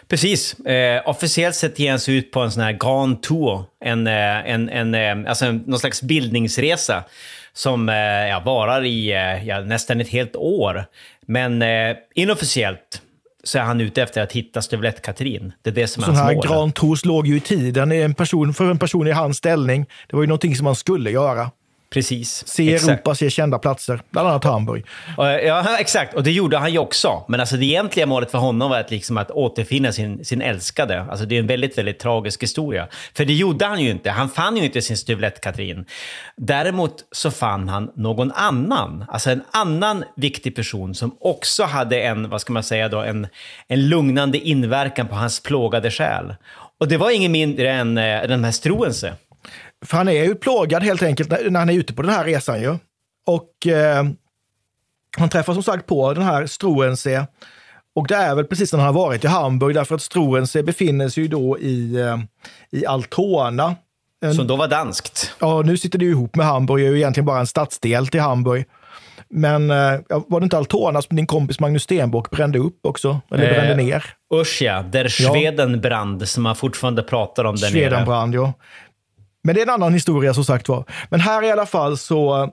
Precis. 0.09 0.55
Eh, 0.61 1.09
officiellt 1.09 1.55
sett 1.55 1.79
ger 1.79 1.90
han 1.90 2.01
sig 2.01 2.16
ut 2.16 2.33
på 2.33 2.40
en 2.40 2.51
sån 2.51 2.62
här 2.62 2.73
Grand 2.73 3.23
Tour. 3.23 3.64
En, 3.85 4.07
eh, 4.07 4.51
en, 4.51 4.68
en, 4.68 4.94
eh, 4.94 5.31
alltså 5.31 5.44
en, 5.44 5.57
någon 5.57 5.79
slags 5.79 6.03
bildningsresa 6.03 7.05
som 7.53 7.88
eh, 7.88 7.94
ja, 8.29 8.42
varar 8.44 8.85
i 8.85 9.12
eh, 9.12 9.49
ja, 9.49 9.61
nästan 9.61 10.01
ett 10.01 10.09
helt 10.09 10.37
år. 10.37 10.85
Men 11.27 11.62
eh, 11.62 11.96
inofficiellt 12.14 13.03
så 13.44 13.59
är 13.59 13.62
han 13.62 13.81
ute 13.81 14.03
efter 14.03 14.23
att 14.23 14.33
hitta 14.33 14.61
stövlett-Katrin. 14.61 15.53
Det 15.62 15.70
är 15.70 15.75
det 15.75 15.87
som 15.87 16.03
är 16.03 16.07
hans 16.07 16.18
här 16.18 16.35
mål. 16.35 16.46
Grand 16.46 16.75
Tours 16.75 17.05
låg 17.05 17.27
ju 17.27 17.37
i 17.37 17.40
tiden 17.40 17.92
en 17.92 18.14
person, 18.14 18.55
för 18.55 18.70
en 18.70 18.79
person 18.79 19.07
i 19.07 19.11
hans 19.11 19.37
ställning. 19.37 19.87
Det 20.09 20.16
var 20.16 20.23
ju 20.23 20.27
någonting 20.27 20.57
som 20.57 20.64
man 20.64 20.77
skulle 20.77 21.11
göra. 21.11 21.51
Precis. 21.90 22.48
Se 22.48 22.74
Exakt. 22.74 22.90
Europa, 22.90 23.14
se 23.14 23.31
kända 23.31 23.59
platser, 23.59 24.00
bland 24.11 24.29
annat 24.29 24.44
Hamburg. 24.44 24.85
Ja, 25.16 25.79
exakt. 25.79 26.14
Och 26.14 26.22
det 26.22 26.33
gjorde 26.33 26.59
han 26.59 26.72
ju 26.72 26.79
också. 26.79 27.24
Men 27.29 27.40
alltså 27.40 27.57
det 27.57 27.64
egentliga 27.64 28.07
målet 28.07 28.31
för 28.31 28.38
honom 28.38 28.70
var 28.70 28.81
att, 28.81 28.90
liksom 28.90 29.16
att 29.16 29.31
återfinna 29.31 29.92
sin, 29.92 30.24
sin 30.24 30.42
älskade. 30.42 31.03
Alltså 31.03 31.26
det 31.26 31.35
är 31.35 31.40
en 31.40 31.46
väldigt, 31.46 31.79
väldigt 31.79 31.98
tragisk 31.98 32.42
historia. 32.42 32.88
För 33.14 33.24
det 33.24 33.33
gjorde 33.33 33.66
han 33.66 33.81
ju 33.81 33.90
inte. 33.90 34.11
Han 34.11 34.29
fann 34.29 34.57
ju 34.57 34.64
inte 34.64 34.83
sin 34.83 34.96
stuvlett-Katrin. 34.96 35.85
Däremot 36.37 36.94
så 37.12 37.31
fann 37.31 37.68
han 37.68 37.90
någon 37.96 38.33
annan. 38.33 39.05
Alltså 39.09 39.31
en 39.31 39.42
annan 39.50 40.05
viktig 40.16 40.57
person 40.57 40.94
som 40.94 41.16
också 41.20 41.64
hade 41.64 42.03
en, 42.03 42.29
vad 42.29 42.40
ska 42.40 42.53
man 42.53 42.62
säga 42.62 42.88
då, 42.88 42.98
en, 42.98 43.26
en 43.68 43.88
lugnande 43.88 44.38
inverkan 44.38 45.09
på 45.09 45.14
hans 45.14 45.42
plågade 45.42 45.90
själ. 45.90 46.35
Och 46.79 46.88
det 46.88 46.96
var 46.96 47.11
ingen 47.11 47.33
mindre 47.33 47.72
än 47.72 47.98
eh, 47.98 48.22
den 48.22 48.44
här 48.44 48.53
Struense. 48.53 49.14
För 49.87 49.97
han 49.97 50.09
är 50.09 50.25
ju 50.25 50.35
plågad 50.35 50.83
helt 50.83 51.03
enkelt 51.03 51.31
när 51.31 51.51
när 51.51 51.61
han 51.61 51.71
är 51.71 51.75
ute 51.75 51.93
på 51.93 52.03
den 52.03 52.11
här 52.11 52.25
resan 52.25 52.61
ju. 52.62 52.77
Och 53.27 53.66
eh, 53.66 54.05
han 55.19 55.29
träffar 55.29 55.55
som 55.55 55.62
sagt 55.62 55.87
på 55.87 56.14
den 56.14 56.23
här 56.23 56.47
Struensee. 56.47 57.27
Och 57.95 58.07
det 58.07 58.14
är 58.14 58.35
väl 58.35 58.45
precis 58.45 58.73
när 58.73 58.81
han 58.81 58.95
har 58.95 59.03
varit 59.05 59.25
i 59.25 59.27
Hamburg, 59.27 59.75
därför 59.75 59.95
att 59.95 60.03
Struensee 60.03 60.62
befinner 60.62 61.09
sig 61.09 61.23
ju 61.23 61.29
då 61.29 61.59
i, 61.59 61.95
eh, 62.01 62.19
i 62.71 62.87
Altona. 62.87 63.77
Som 64.37 64.47
då 64.47 64.57
var 64.57 64.69
danskt. 64.69 65.35
ja, 65.38 65.62
nu 65.62 65.77
sitter 65.77 65.99
det 65.99 66.05
ju 66.05 66.11
ihop 66.11 66.35
med 66.37 66.47
Hamburg, 66.47 66.83
det 66.83 66.87
är 66.88 66.90
ju 66.90 66.97
egentligen 66.97 67.27
bara 67.27 67.40
en 67.40 67.47
stadsdel 67.47 68.07
till 68.07 68.21
Hamburg. 68.21 68.64
Men 69.29 69.71
eh, 69.71 70.01
ja, 70.09 70.25
var 70.29 70.40
det 70.40 70.45
inte 70.45 70.57
Altona 70.57 71.03
som 71.03 71.16
din 71.16 71.27
kompis 71.27 71.61
Magnus 71.61 71.83
Stenbock 71.83 72.31
brände 72.31 72.59
upp 72.59 72.79
också? 72.87 73.21
Eller 73.31 73.45
Eh, 73.45 73.55
brände 73.55 73.77
ner? 73.83 74.05
Usch 74.35 74.62
ja, 74.62 74.83
der 74.83 75.09
Schwedenbrand 75.09 76.29
som 76.29 76.43
man 76.43 76.57
fortfarande 76.57 77.03
pratar 77.03 77.45
om 77.45 77.57
där 77.57 77.62
nere. 77.62 77.71
Svedenbrand, 77.71 78.35
ja. 78.35 78.53
Men 79.42 79.55
det 79.55 79.61
är 79.61 79.66
en 79.66 79.74
annan 79.74 79.92
historia 79.92 80.35
som 80.35 80.44
sagt 80.44 80.68
var. 80.68 80.85
Men 81.11 81.20
här 81.20 81.44
i 81.44 81.50
alla 81.50 81.66
fall 81.66 81.98
så 81.98 82.42
eh, 82.42 82.48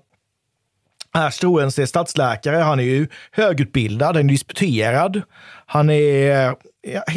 är 1.13 1.29
Stroense 1.29 1.87
stadsläkare. 1.87 2.57
Han 2.57 2.79
är 2.79 2.83
ju 2.83 3.07
högutbildad, 3.31 4.15
han 4.15 4.25
är 4.25 4.31
disputerad. 4.31 5.21
Han 5.65 5.89
är 5.89 6.55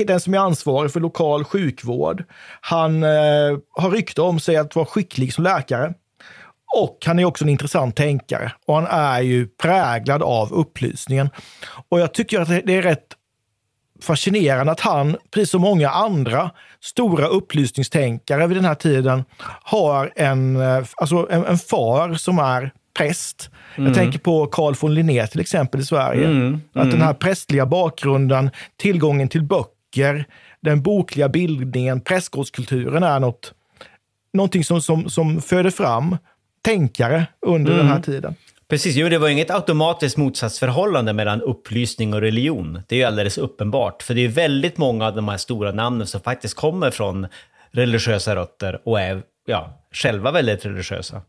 den 0.04 0.20
som 0.20 0.34
är 0.34 0.38
ansvarig 0.38 0.92
för 0.92 1.00
lokal 1.00 1.44
sjukvård. 1.44 2.24
Han 2.60 3.02
eh, 3.02 3.58
har 3.76 3.90
rykte 3.90 4.22
om 4.22 4.40
sig 4.40 4.56
att 4.56 4.76
vara 4.76 4.86
skicklig 4.86 5.34
som 5.34 5.44
läkare. 5.44 5.94
Och 6.76 6.98
han 7.06 7.18
är 7.18 7.24
också 7.24 7.44
en 7.44 7.48
intressant 7.48 7.96
tänkare. 7.96 8.52
Och 8.66 8.74
han 8.74 8.86
är 8.86 9.20
ju 9.20 9.48
präglad 9.48 10.22
av 10.22 10.52
upplysningen. 10.52 11.30
Och 11.88 12.00
jag 12.00 12.14
tycker 12.14 12.40
att 12.40 12.48
det 12.48 12.76
är 12.76 12.82
rätt 12.82 13.06
fascinerande 14.00 14.72
att 14.72 14.80
han, 14.80 15.16
precis 15.30 15.50
som 15.50 15.60
många 15.60 15.90
andra 15.90 16.50
stora 16.80 17.26
upplysningstänkare 17.26 18.46
vid 18.46 18.56
den 18.56 18.64
här 18.64 18.74
tiden, 18.74 19.24
har 19.62 20.12
en, 20.16 20.56
eh, 20.56 20.84
alltså 20.96 21.26
en, 21.30 21.44
en 21.44 21.58
far 21.58 22.14
som 22.14 22.38
är 22.38 22.70
präst. 22.98 23.50
Jag 23.76 23.94
tänker 23.94 24.18
på 24.18 24.46
Carl 24.46 24.74
von 24.80 24.94
Linné 24.94 25.26
till 25.26 25.40
exempel 25.40 25.80
i 25.80 25.84
Sverige. 25.84 26.28
Att 26.72 26.90
den 26.90 27.02
här 27.02 27.14
prästliga 27.14 27.66
bakgrunden, 27.66 28.50
tillgången 28.76 29.28
till 29.28 29.42
böcker, 29.42 30.24
den 30.60 30.82
bokliga 30.82 31.28
bildningen, 31.28 32.00
prästgårdskulturen 32.00 33.02
är 33.02 33.20
något, 33.20 33.52
någonting 34.32 34.64
som, 34.64 34.82
som, 34.82 35.10
som 35.10 35.42
föder 35.42 35.70
fram 35.70 36.16
tänkare 36.62 37.26
under 37.46 37.76
den 37.76 37.86
här 37.88 38.00
tiden. 38.00 38.34
Precis, 38.70 38.96
jo, 38.96 39.08
det 39.08 39.18
var 39.18 39.28
inget 39.28 39.50
automatiskt 39.50 40.16
motsatsförhållande 40.16 41.12
mellan 41.12 41.42
upplysning 41.42 42.14
och 42.14 42.20
religion. 42.20 42.82
Det 42.88 42.94
är 42.94 42.98
ju 42.98 43.04
alldeles 43.04 43.38
uppenbart, 43.38 44.02
för 44.02 44.14
det 44.14 44.24
är 44.24 44.28
väldigt 44.28 44.78
många 44.78 45.06
av 45.06 45.14
de 45.14 45.28
här 45.28 45.36
stora 45.36 45.72
namnen 45.72 46.06
som 46.06 46.20
faktiskt 46.20 46.54
kommer 46.54 46.90
från 46.90 47.26
religiösa 47.70 48.36
rötter 48.36 48.80
och 48.84 49.00
är 49.00 49.22
ja, 49.46 49.70
själva 49.92 50.32
väldigt 50.32 50.66
religiösa. 50.66 51.22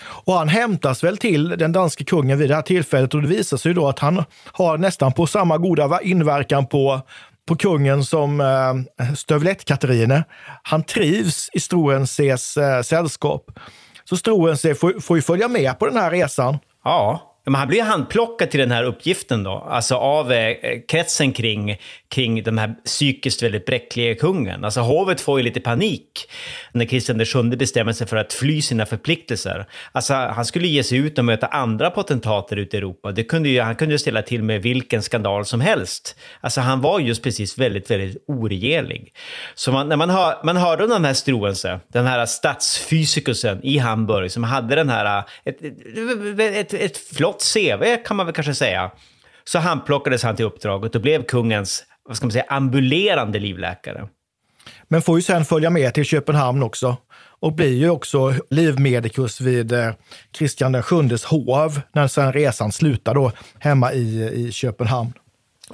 Och 0.00 0.34
han 0.34 0.48
hämtas 0.48 1.04
väl 1.04 1.16
till 1.16 1.48
den 1.48 1.72
danske 1.72 2.04
kungen 2.04 2.38
vid 2.38 2.50
det 2.50 2.54
här 2.54 2.62
tillfället 2.62 3.14
och 3.14 3.22
det 3.22 3.28
visar 3.28 3.56
sig 3.56 3.74
då 3.74 3.88
att 3.88 3.98
han 3.98 4.24
har 4.52 4.78
nästan 4.78 5.12
på 5.12 5.26
samma 5.26 5.58
goda 5.58 6.00
inverkan 6.02 6.66
på, 6.66 7.00
på 7.48 7.56
kungen 7.56 8.04
som 8.04 8.40
eh, 8.40 9.04
Stövlett-Katarine. 9.14 10.24
Han 10.62 10.82
trivs 10.82 11.50
i 11.52 11.60
Struensees 11.60 12.56
eh, 12.56 12.82
sällskap. 12.82 13.50
Så 14.04 14.16
Struensee 14.16 14.74
får, 14.74 15.00
får 15.00 15.16
ju 15.16 15.22
följa 15.22 15.48
med 15.48 15.78
på 15.78 15.86
den 15.86 15.96
här 15.96 16.10
resan. 16.10 16.58
Ja, 16.84 17.33
men 17.44 17.54
han 17.54 17.68
blir 17.68 17.82
handplockad 17.82 18.50
till 18.50 18.60
den 18.60 18.70
här 18.70 18.84
uppgiften 18.84 19.42
då, 19.42 19.50
alltså 19.50 19.94
av 19.94 20.32
eh, 20.32 20.56
kretsen 20.88 21.32
kring, 21.32 21.76
kring 22.08 22.42
den 22.42 22.58
här 22.58 22.74
psykiskt 22.84 23.42
väldigt 23.42 23.66
bräckliga 23.66 24.14
kungen. 24.14 24.64
Alltså 24.64 24.80
hovet 24.80 25.20
får 25.20 25.38
ju 25.38 25.44
lite 25.44 25.60
panik 25.60 26.30
när 26.72 26.84
Kristian 26.84 27.18
VII 27.18 27.56
bestämmer 27.56 27.92
sig 27.92 28.06
för 28.06 28.16
att 28.16 28.32
fly 28.32 28.62
sina 28.62 28.86
förpliktelser. 28.86 29.66
Alltså 29.92 30.14
han 30.14 30.44
skulle 30.44 30.68
ge 30.68 30.84
sig 30.84 30.98
ut 30.98 31.18
och 31.18 31.24
möta 31.24 31.46
andra 31.46 31.90
potentater 31.90 32.56
ute 32.56 32.76
i 32.76 32.78
Europa. 32.78 33.12
Det 33.12 33.24
kunde 33.24 33.48
ju, 33.48 33.60
han 33.60 33.76
kunde 33.76 33.94
ju 33.94 33.98
ställa 33.98 34.22
till 34.22 34.42
med 34.42 34.62
vilken 34.62 35.02
skandal 35.02 35.44
som 35.44 35.60
helst. 35.60 36.16
Alltså 36.40 36.60
han 36.60 36.80
var 36.80 37.00
just 37.00 37.22
precis 37.22 37.58
väldigt, 37.58 37.90
väldigt 37.90 38.24
oregelig. 38.28 39.14
Så 39.54 39.72
man, 39.72 39.88
när 39.88 39.96
man, 39.96 40.10
hör, 40.10 40.44
man 40.44 40.56
hörde 40.56 40.84
om 40.84 40.90
den 40.90 41.04
här 41.04 41.14
Struense, 41.14 41.80
den 41.88 42.06
här 42.06 42.26
stadsfysikusen 42.26 43.60
i 43.64 43.78
Hamburg 43.78 44.30
som 44.30 44.44
hade 44.44 44.74
den 44.74 44.88
här, 44.88 45.18
eh, 45.18 45.24
ett, 45.44 45.64
ett, 45.64 46.72
ett, 46.72 46.74
ett 46.74 46.96
flott 46.96 47.33
CV 47.42 47.96
kan 48.06 48.16
man 48.16 48.26
väl 48.26 48.34
kanske 48.34 48.54
säga. 48.54 48.90
Så 49.44 49.58
han 49.58 49.84
plockades 49.84 50.22
han 50.22 50.36
till 50.36 50.44
uppdraget 50.44 50.94
och 50.94 51.00
blev 51.00 51.22
kungens, 51.22 51.84
vad 52.08 52.16
ska 52.16 52.26
man 52.26 52.32
säga, 52.32 52.44
ambulerande 52.48 53.38
livläkare. 53.38 54.08
Men 54.88 55.02
får 55.02 55.18
ju 55.18 55.22
sen 55.22 55.44
följa 55.44 55.70
med 55.70 55.94
till 55.94 56.04
Köpenhamn 56.04 56.62
också. 56.62 56.96
Och 57.40 57.52
blir 57.52 57.74
ju 57.74 57.90
också 57.90 58.34
livmedikus 58.50 59.40
vid 59.40 59.72
eh, 59.72 59.92
Kristian 60.32 60.72
VII 60.72 61.18
hov 61.26 61.80
när 61.92 62.08
sen 62.08 62.32
resan 62.32 62.72
slutar 62.72 63.14
då 63.14 63.32
hemma 63.58 63.92
i, 63.92 64.30
i 64.34 64.52
Köpenhamn. 64.52 65.12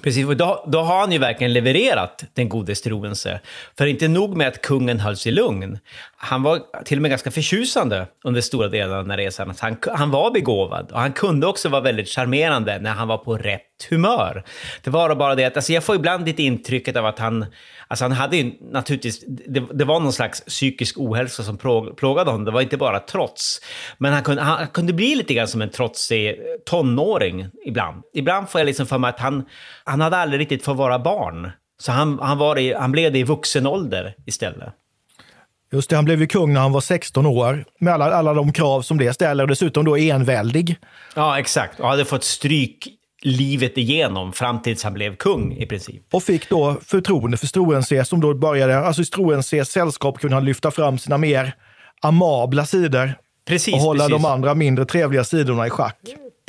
Precis, 0.03 0.27
och 0.27 0.37
då, 0.37 0.65
då 0.67 0.81
har 0.81 1.01
han 1.01 1.13
ju 1.13 1.19
verkligen 1.19 1.53
levererat 1.53 2.25
den 2.35 2.49
gode 2.49 2.75
Struense. 2.75 3.41
För 3.79 3.87
inte 3.87 4.09
nog 4.09 4.37
med 4.37 4.49
att 4.49 4.63
kungen 4.63 5.01
höll 5.01 5.17
sig 5.17 5.33
lugn, 5.33 5.79
han 6.17 6.43
var 6.43 6.85
till 6.85 6.99
och 6.99 7.03
med 7.03 7.11
ganska 7.11 7.31
förtjusande 7.31 8.07
under 8.25 8.41
stora 8.41 8.69
delar 8.69 8.97
av 8.97 9.05
den 9.05 9.11
här 9.11 9.19
resan. 9.19 9.55
Han, 9.59 9.77
han 9.95 10.11
var 10.11 10.31
begåvad 10.31 10.91
och 10.93 11.01
han 11.01 11.13
kunde 11.13 11.47
också 11.47 11.69
vara 11.69 11.81
väldigt 11.81 12.09
charmerande 12.09 12.79
när 12.79 12.91
han 12.91 13.09
var 13.09 13.19
på 13.19 13.37
rätt 13.37 13.70
humör. 13.85 14.45
Det 14.83 14.91
var 14.91 15.15
bara 15.15 15.35
det 15.35 15.45
att 15.45 15.57
alltså 15.57 15.73
jag 15.73 15.85
får 15.85 15.97
ibland 15.97 16.27
lite 16.27 16.43
intrycket 16.43 16.97
av 16.97 17.07
att 17.07 17.19
han, 17.19 17.47
alltså 17.89 18.05
han 18.05 18.13
hade 18.13 18.37
ju 18.37 18.53
naturligtvis, 18.61 19.25
det, 19.27 19.61
det 19.61 19.85
var 19.85 20.01
någon 20.01 20.13
slags 20.13 20.41
psykisk 20.45 20.99
ohälsa 20.99 21.43
som 21.43 21.59
plåg, 21.59 21.97
plågade 21.97 22.31
honom. 22.31 22.45
Det 22.45 22.51
var 22.51 22.61
inte 22.61 22.77
bara 22.77 23.01
trots. 23.01 23.61
Men 23.99 24.13
han 24.13 24.23
kunde, 24.23 24.43
han 24.43 24.67
kunde 24.67 24.93
bli 24.93 25.15
lite 25.15 25.35
grann 25.35 25.49
som 25.49 25.63
en 25.63 25.71
trotsig 25.71 26.37
tonåring 26.67 27.47
ibland. 27.67 28.03
Ibland 28.15 28.49
får 28.49 28.61
jag 28.61 28.67
liksom 28.67 28.87
för 28.87 28.99
mig 28.99 29.09
att 29.09 29.21
han, 29.21 29.45
han 29.85 30.01
hade 30.01 30.17
aldrig 30.17 30.41
riktigt 30.41 30.65
fått 30.65 30.77
vara 30.77 30.99
barn. 30.99 31.51
Så 31.81 31.93
han, 31.93 32.19
han, 32.23 32.39
var 32.39 32.59
i, 32.59 32.75
han 32.75 32.93
blev 32.93 33.13
det 33.13 33.19
i 33.19 33.23
vuxen 33.23 33.67
ålder 33.67 34.15
istället. 34.27 34.75
Just 35.73 35.91
det, 35.91 35.97
han 35.97 36.05
blev 36.05 36.21
ju 36.21 36.27
kung 36.27 36.53
när 36.53 36.61
han 36.61 36.73
var 36.73 36.81
16 36.81 37.27
år 37.27 37.65
med 37.79 37.95
alla, 37.95 38.13
alla 38.13 38.35
de 38.35 38.53
krav 38.53 38.83
som 38.83 38.99
det 38.99 39.13
ställer 39.13 39.45
och 39.45 39.49
dessutom 39.49 39.85
då 39.85 39.97
enväldig. 39.97 40.77
Ja, 41.15 41.39
exakt. 41.39 41.81
Och 41.81 41.89
hade 41.89 42.05
fått 42.05 42.25
stryk 42.25 42.89
livet 43.23 43.79
igenom 43.79 44.33
fram 44.33 44.63
tills 44.63 44.85
han 44.85 44.95
blev 44.95 45.17
kung 45.17 45.57
i 45.57 45.67
princip. 45.67 46.03
Och 46.13 46.23
fick 46.23 46.49
då 46.49 46.77
förtroende 46.83 47.37
för 47.37 47.47
Struensee 47.47 48.05
som 48.05 48.21
då 48.21 48.35
började, 48.35 48.79
alltså 48.79 49.03
i 49.03 49.05
Struensees 49.05 49.69
sällskap 49.69 50.19
kunde 50.19 50.37
han 50.37 50.45
lyfta 50.45 50.71
fram 50.71 50.99
sina 50.99 51.19
mer 51.19 51.55
amabla 52.01 52.67
sidor 52.67 53.15
Precis, 53.45 53.75
och 53.75 53.81
hålla 53.81 54.05
precis. 54.05 54.23
de 54.23 54.31
andra 54.31 54.55
mindre 54.55 54.85
trevliga 54.85 55.25
sidorna 55.25 55.67
i 55.67 55.71
schack. 55.71 55.99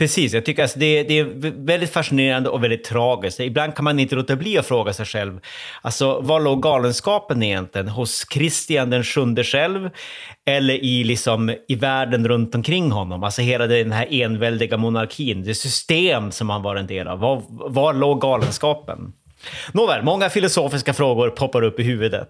Precis, 0.02 0.34
jag 0.34 0.46
tycker 0.46 0.62
alltså 0.62 0.80
det, 0.80 1.04
det 1.04 1.20
är 1.20 1.24
väldigt 1.66 1.90
fascinerande 1.90 2.50
och 2.50 2.64
väldigt 2.64 2.84
tragiskt. 2.84 3.40
Ibland 3.40 3.76
kan 3.76 3.84
man 3.84 4.00
inte 4.00 4.16
låta 4.16 4.36
bli 4.36 4.58
att 4.58 4.66
fråga 4.66 4.94
sig 4.94 5.06
själv, 5.06 5.40
alltså 5.82 6.20
var 6.22 6.40
låg 6.40 6.62
galenskapen 6.62 7.44
egentligen? 7.44 7.88
Hos 7.88 8.26
Kristian 8.26 8.90
den 8.90 9.04
sjunde 9.04 9.44
själv? 9.44 9.90
Eller 10.46 10.74
i, 10.74 11.04
liksom, 11.04 11.56
i 11.68 11.76
världen 11.76 12.28
runt 12.28 12.56
omkring 12.56 12.92
honom? 12.92 13.24
Alltså 13.24 13.42
hela 13.42 13.68
den 13.68 13.92
här 13.92 14.08
enväldiga 14.12 14.78
monarkin, 14.78 15.44
det 15.44 15.56
system 15.56 16.32
som 16.32 16.50
han 16.50 16.62
var 16.62 16.76
en 16.76 16.88
del 16.88 17.08
av. 17.08 17.20
Var, 17.20 17.44
var 17.50 17.94
låg 17.94 18.22
galenskapen? 18.22 19.14
Nåväl, 19.72 20.04
många 20.04 20.30
filosofiska 20.30 20.94
frågor 20.94 21.30
poppar 21.30 21.62
upp 21.62 21.80
i 21.80 21.84
huvudet. 21.84 22.30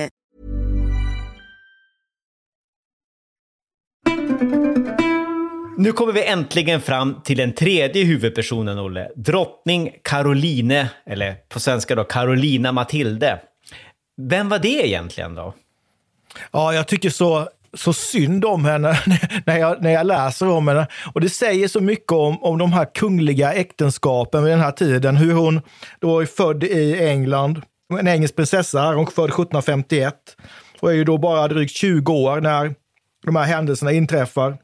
Nu 5.77 5.91
kommer 5.91 6.13
vi 6.13 6.25
äntligen 6.25 6.81
fram 6.81 7.21
till 7.23 7.37
den 7.37 7.53
tredje 7.53 8.03
huvudpersonen, 8.03 8.79
Olle. 8.79 9.09
Drottning 9.15 9.91
Caroline, 10.03 10.85
eller 11.05 11.35
på 11.49 11.59
svenska 11.59 11.95
då 11.95 12.03
Carolina 12.03 12.71
Matilde. 12.71 13.39
Vem 14.21 14.49
var 14.49 14.59
det 14.59 14.87
egentligen 14.87 15.35
då? 15.35 15.53
Ja, 16.51 16.73
jag 16.73 16.87
tycker 16.87 17.09
så, 17.09 17.47
så 17.73 17.93
synd 17.93 18.45
om 18.45 18.65
henne 18.65 18.99
när 19.45 19.57
jag, 19.57 19.81
när 19.81 19.91
jag 19.91 20.07
läser 20.07 20.47
om 20.47 20.67
henne. 20.67 20.87
Och 21.13 21.21
det 21.21 21.29
säger 21.29 21.67
så 21.67 21.81
mycket 21.81 22.11
om, 22.11 22.43
om 22.43 22.57
de 22.57 22.73
här 22.73 22.95
kungliga 22.95 23.53
äktenskapen 23.53 24.43
vid 24.43 24.53
den 24.53 24.61
här 24.61 24.71
tiden. 24.71 25.15
Hur 25.15 25.33
hon 25.33 25.61
då 25.99 26.19
är 26.19 26.25
född 26.25 26.63
i 26.63 27.07
England, 27.07 27.61
en 27.99 28.07
engelsk 28.07 28.35
prinsessa, 28.35 28.93
hon 28.93 29.07
är 29.07 29.11
född 29.11 29.29
1751 29.29 30.15
och 30.79 30.91
är 30.91 30.95
ju 30.95 31.03
då 31.03 31.17
bara 31.17 31.47
drygt 31.47 31.75
20 31.75 32.13
år 32.13 32.41
när 32.41 32.80
de 33.25 33.35
här 33.35 33.43
händelserna 33.43 33.91
inträffar. 33.91 34.57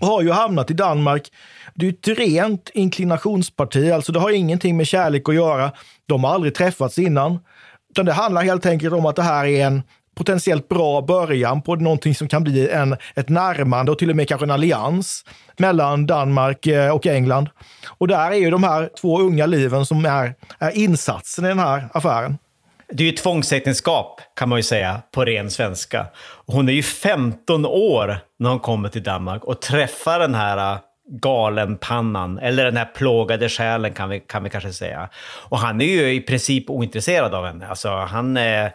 Och 0.00 0.06
har 0.06 0.22
ju 0.22 0.30
hamnat 0.30 0.70
i 0.70 0.74
Danmark. 0.74 1.32
Det 1.74 1.86
är 1.86 1.90
ett 1.90 2.18
rent 2.18 2.70
inklinationsparti, 2.74 3.90
alltså 3.90 4.12
det 4.12 4.20
har 4.20 4.30
ingenting 4.30 4.76
med 4.76 4.86
kärlek 4.86 5.28
att 5.28 5.34
göra. 5.34 5.72
De 6.06 6.24
har 6.24 6.34
aldrig 6.34 6.54
träffats 6.54 6.98
innan. 6.98 7.38
Utan 7.90 8.06
det 8.06 8.12
handlar 8.12 8.42
helt 8.42 8.66
enkelt 8.66 8.94
om 8.94 9.06
att 9.06 9.16
det 9.16 9.22
här 9.22 9.46
är 9.46 9.66
en 9.66 9.82
potentiellt 10.18 10.68
bra 10.68 11.02
början 11.02 11.62
på 11.62 11.76
någonting 11.76 12.14
som 12.14 12.28
kan 12.28 12.44
bli 12.44 12.68
en, 12.68 12.96
ett 13.14 13.28
närmande 13.28 13.92
och 13.92 13.98
till 13.98 14.10
och 14.10 14.16
med 14.16 14.28
kanske 14.28 14.46
en 14.46 14.50
allians 14.50 15.24
mellan 15.58 16.06
Danmark 16.06 16.66
eh, 16.66 16.94
och 16.94 17.06
England. 17.06 17.48
Och 17.88 18.08
där 18.08 18.30
är 18.30 18.36
ju 18.36 18.50
de 18.50 18.64
här 18.64 18.90
två 19.00 19.20
unga 19.20 19.46
liven 19.46 19.86
som 19.86 20.04
är, 20.04 20.34
är 20.58 20.70
insatsen 20.70 21.44
i 21.44 21.48
den 21.48 21.58
här 21.58 21.88
affären. 21.92 22.38
Det 22.92 23.02
är 23.02 23.06
ju 23.06 23.12
tvångsäktenskap 23.12 24.20
kan 24.36 24.48
man 24.48 24.58
ju 24.58 24.62
säga 24.62 25.02
på 25.12 25.24
ren 25.24 25.50
svenska. 25.50 26.06
Hon 26.46 26.68
är 26.68 26.72
ju 26.72 26.82
15 26.82 27.66
år 27.66 28.18
när 28.38 28.50
hon 28.50 28.60
kommer 28.60 28.88
till 28.88 29.02
Danmark 29.02 29.44
och 29.44 29.60
träffar 29.60 30.18
den 30.18 30.34
här 30.34 30.72
äh, 30.72 30.78
galenpannan, 31.10 32.38
eller 32.38 32.64
den 32.64 32.76
här 32.76 32.84
plågade 32.84 33.48
själen 33.48 33.92
kan 33.92 34.08
vi, 34.08 34.20
kan 34.20 34.44
vi 34.44 34.50
kanske 34.50 34.72
säga. 34.72 35.08
Och 35.24 35.58
han 35.58 35.80
är 35.80 35.86
ju 35.86 36.14
i 36.14 36.20
princip 36.20 36.70
ointresserad 36.70 37.34
av 37.34 37.46
henne. 37.46 37.66
Alltså 37.66 37.88
han... 37.88 38.36
Äh, 38.36 38.70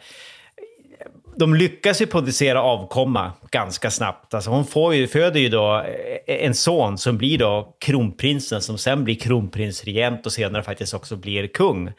de 1.36 1.56
lyckas 1.56 2.02
ju 2.02 2.06
producera 2.06 2.62
avkomma 2.62 3.32
ganska 3.52 3.92
snabbt. 3.92 4.34
Alltså 4.34 4.50
hon 4.50 4.66
får 4.66 4.96
ju, 4.96 5.08
föder 5.08 5.40
ju 5.40 5.50
då 5.50 5.80
eh, 6.28 6.46
en 6.46 6.54
son 6.54 6.98
som 6.98 7.18
blir 7.18 7.38
då 7.38 7.76
kronprinsen, 7.80 8.62
som 8.62 8.78
sen 8.78 9.04
blir 9.04 9.16
kronprinsregent 9.16 10.26
och 10.26 10.32
senare 10.32 10.64
faktiskt 10.64 10.94
också 10.94 11.16
blir 11.16 11.48
kung. 11.48 11.92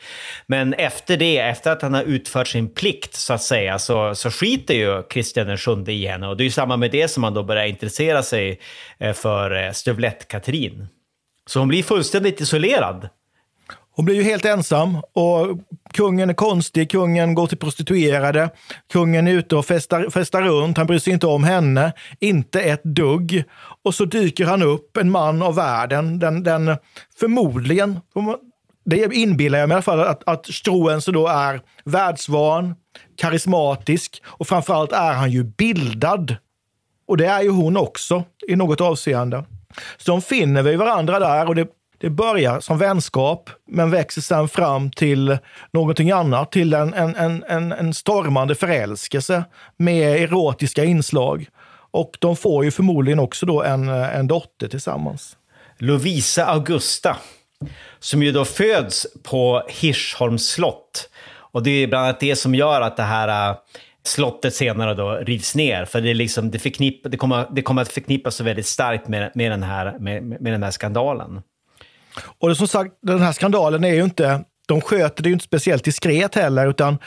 Men 0.46 0.74
efter 0.74 1.16
det, 1.16 1.38
efter 1.38 1.70
att 1.70 1.82
han 1.82 1.94
har 1.94 2.02
utfört 2.02 2.48
sin 2.48 2.74
plikt 2.74 3.14
så 3.14 3.32
att 3.32 3.42
säga, 3.42 3.78
så, 3.78 4.14
så 4.14 4.30
skiter 4.30 4.74
ju 4.74 5.02
Kristian 5.02 5.46
VII 5.86 5.94
i 5.94 6.06
henne. 6.06 6.28
Och 6.28 6.36
det 6.36 6.42
är 6.42 6.46
ju 6.46 6.50
samma 6.50 6.76
med 6.76 6.90
det 6.90 7.08
som 7.08 7.24
han 7.24 7.34
då 7.34 7.42
börjar 7.42 7.66
intressera 7.66 8.22
sig 8.22 8.60
eh, 8.98 9.12
för 9.12 9.64
eh, 9.64 9.70
Stövlett-Katrin. 9.70 10.86
Så 11.46 11.58
hon 11.58 11.68
blir 11.68 11.82
fullständigt 11.82 12.40
isolerad 12.40 13.08
hon 13.96 14.04
blir 14.04 14.14
ju 14.14 14.22
helt 14.22 14.44
ensam 14.44 14.96
och 15.12 15.58
kungen 15.92 16.30
är 16.30 16.34
konstig, 16.34 16.90
kungen 16.90 17.34
går 17.34 17.46
till 17.46 17.58
prostituerade, 17.58 18.50
kungen 18.92 19.28
är 19.28 19.32
ute 19.32 19.56
och 19.56 19.66
festar, 19.66 20.10
festar 20.10 20.42
runt, 20.42 20.76
han 20.76 20.86
bryr 20.86 20.98
sig 20.98 21.12
inte 21.12 21.26
om 21.26 21.44
henne, 21.44 21.92
inte 22.20 22.60
ett 22.60 22.84
dugg. 22.84 23.44
Och 23.84 23.94
så 23.94 24.04
dyker 24.04 24.44
han 24.44 24.62
upp, 24.62 24.96
en 24.96 25.10
man 25.10 25.42
av 25.42 25.54
världen, 25.54 26.18
den, 26.18 26.42
den 26.42 26.76
förmodligen, 27.18 28.00
det 28.84 29.14
inbillar 29.14 29.58
jag 29.58 29.68
mig 29.68 29.74
i 29.74 29.76
alla 29.76 29.82
fall, 29.82 30.00
att, 30.00 30.28
att 30.28 30.46
Struense 30.46 31.12
då 31.12 31.28
är 31.28 31.60
världsvan, 31.84 32.74
karismatisk 33.16 34.22
och 34.26 34.48
framförallt 34.48 34.92
är 34.92 35.12
han 35.12 35.30
ju 35.30 35.44
bildad. 35.44 36.36
Och 37.08 37.16
det 37.16 37.26
är 37.26 37.42
ju 37.42 37.50
hon 37.50 37.76
också 37.76 38.24
i 38.48 38.56
något 38.56 38.80
avseende. 38.80 39.44
Så 39.96 40.10
de 40.10 40.22
finner 40.22 40.62
vi 40.62 40.76
varandra 40.76 41.18
där 41.18 41.48
och 41.48 41.54
det 41.54 41.68
det 41.98 42.10
börjar 42.10 42.60
som 42.60 42.78
vänskap, 42.78 43.50
men 43.68 43.90
växer 43.90 44.20
sedan 44.20 44.48
fram 44.48 44.90
till 44.90 45.38
någonting 45.72 46.10
annat, 46.10 46.52
till 46.52 46.74
en, 46.74 46.94
en, 46.94 47.44
en, 47.48 47.72
en 47.72 47.94
stormande 47.94 48.54
förälskelse 48.54 49.44
med 49.76 50.22
erotiska 50.22 50.84
inslag. 50.84 51.48
Och 51.90 52.16
de 52.18 52.36
får 52.36 52.64
ju 52.64 52.70
förmodligen 52.70 53.18
också 53.18 53.46
då 53.46 53.62
en, 53.62 53.88
en 53.88 54.26
dotter 54.26 54.68
tillsammans. 54.68 55.36
Lovisa 55.78 56.44
Augusta, 56.44 57.16
som 57.98 58.22
ju 58.22 58.32
då 58.32 58.44
föds 58.44 59.06
på 59.22 59.62
Hirsholms 59.68 60.48
slott. 60.48 61.10
Och 61.36 61.62
det 61.62 61.70
är 61.70 61.86
bland 61.86 62.04
annat 62.04 62.20
det 62.20 62.36
som 62.36 62.54
gör 62.54 62.80
att 62.80 62.96
det 62.96 63.02
här 63.02 63.50
äh, 63.50 63.56
slottet 64.02 64.54
senare 64.54 64.94
då 64.94 65.12
rivs 65.12 65.54
ner. 65.54 65.84
För 65.84 66.00
det, 66.00 66.14
liksom, 66.14 66.50
det, 66.50 66.58
förknipp, 66.58 67.10
det, 67.10 67.16
kommer, 67.16 67.46
det 67.50 67.62
kommer 67.62 67.82
att 67.82 67.92
förknippas 67.92 68.34
så 68.34 68.44
väldigt 68.44 68.66
starkt 68.66 69.08
med, 69.08 69.30
med, 69.34 69.50
den 69.50 69.62
här, 69.62 69.98
med, 69.98 70.22
med 70.22 70.52
den 70.52 70.62
här 70.62 70.70
skandalen. 70.70 71.42
Och 72.38 72.48
det, 72.48 72.56
som 72.56 72.68
sagt, 72.68 72.90
den 73.02 73.22
här 73.22 73.32
skandalen 73.32 73.84
är 73.84 73.94
ju 73.94 74.04
inte, 74.04 74.44
de 74.68 74.80
sköter 74.80 75.22
det 75.22 75.28
ju 75.28 75.32
inte 75.32 75.44
speciellt 75.44 75.84
diskret 75.84 76.34
heller, 76.34 76.66
utan 76.66 76.98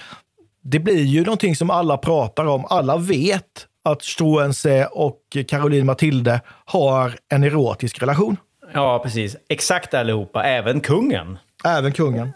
det 0.63 0.80
blir 0.80 1.04
ju 1.04 1.24
någonting 1.24 1.56
som 1.56 1.70
alla 1.70 1.98
pratar 1.98 2.46
om. 2.46 2.65
Alla 2.70 2.98
vet 2.98 3.67
att 3.84 4.02
Struense 4.04 4.86
och 4.86 5.20
Caroline 5.48 5.86
Matilde 5.86 6.41
har 6.65 7.15
en 7.30 7.43
erotisk 7.43 8.02
relation. 8.02 8.38
Ja, 8.74 9.00
precis. 9.04 9.36
Exakt 9.50 9.93
allihopa, 9.93 10.43
även 10.43 10.80
kungen. 10.82 11.38
Även 11.65 11.91
kungen 11.91 12.32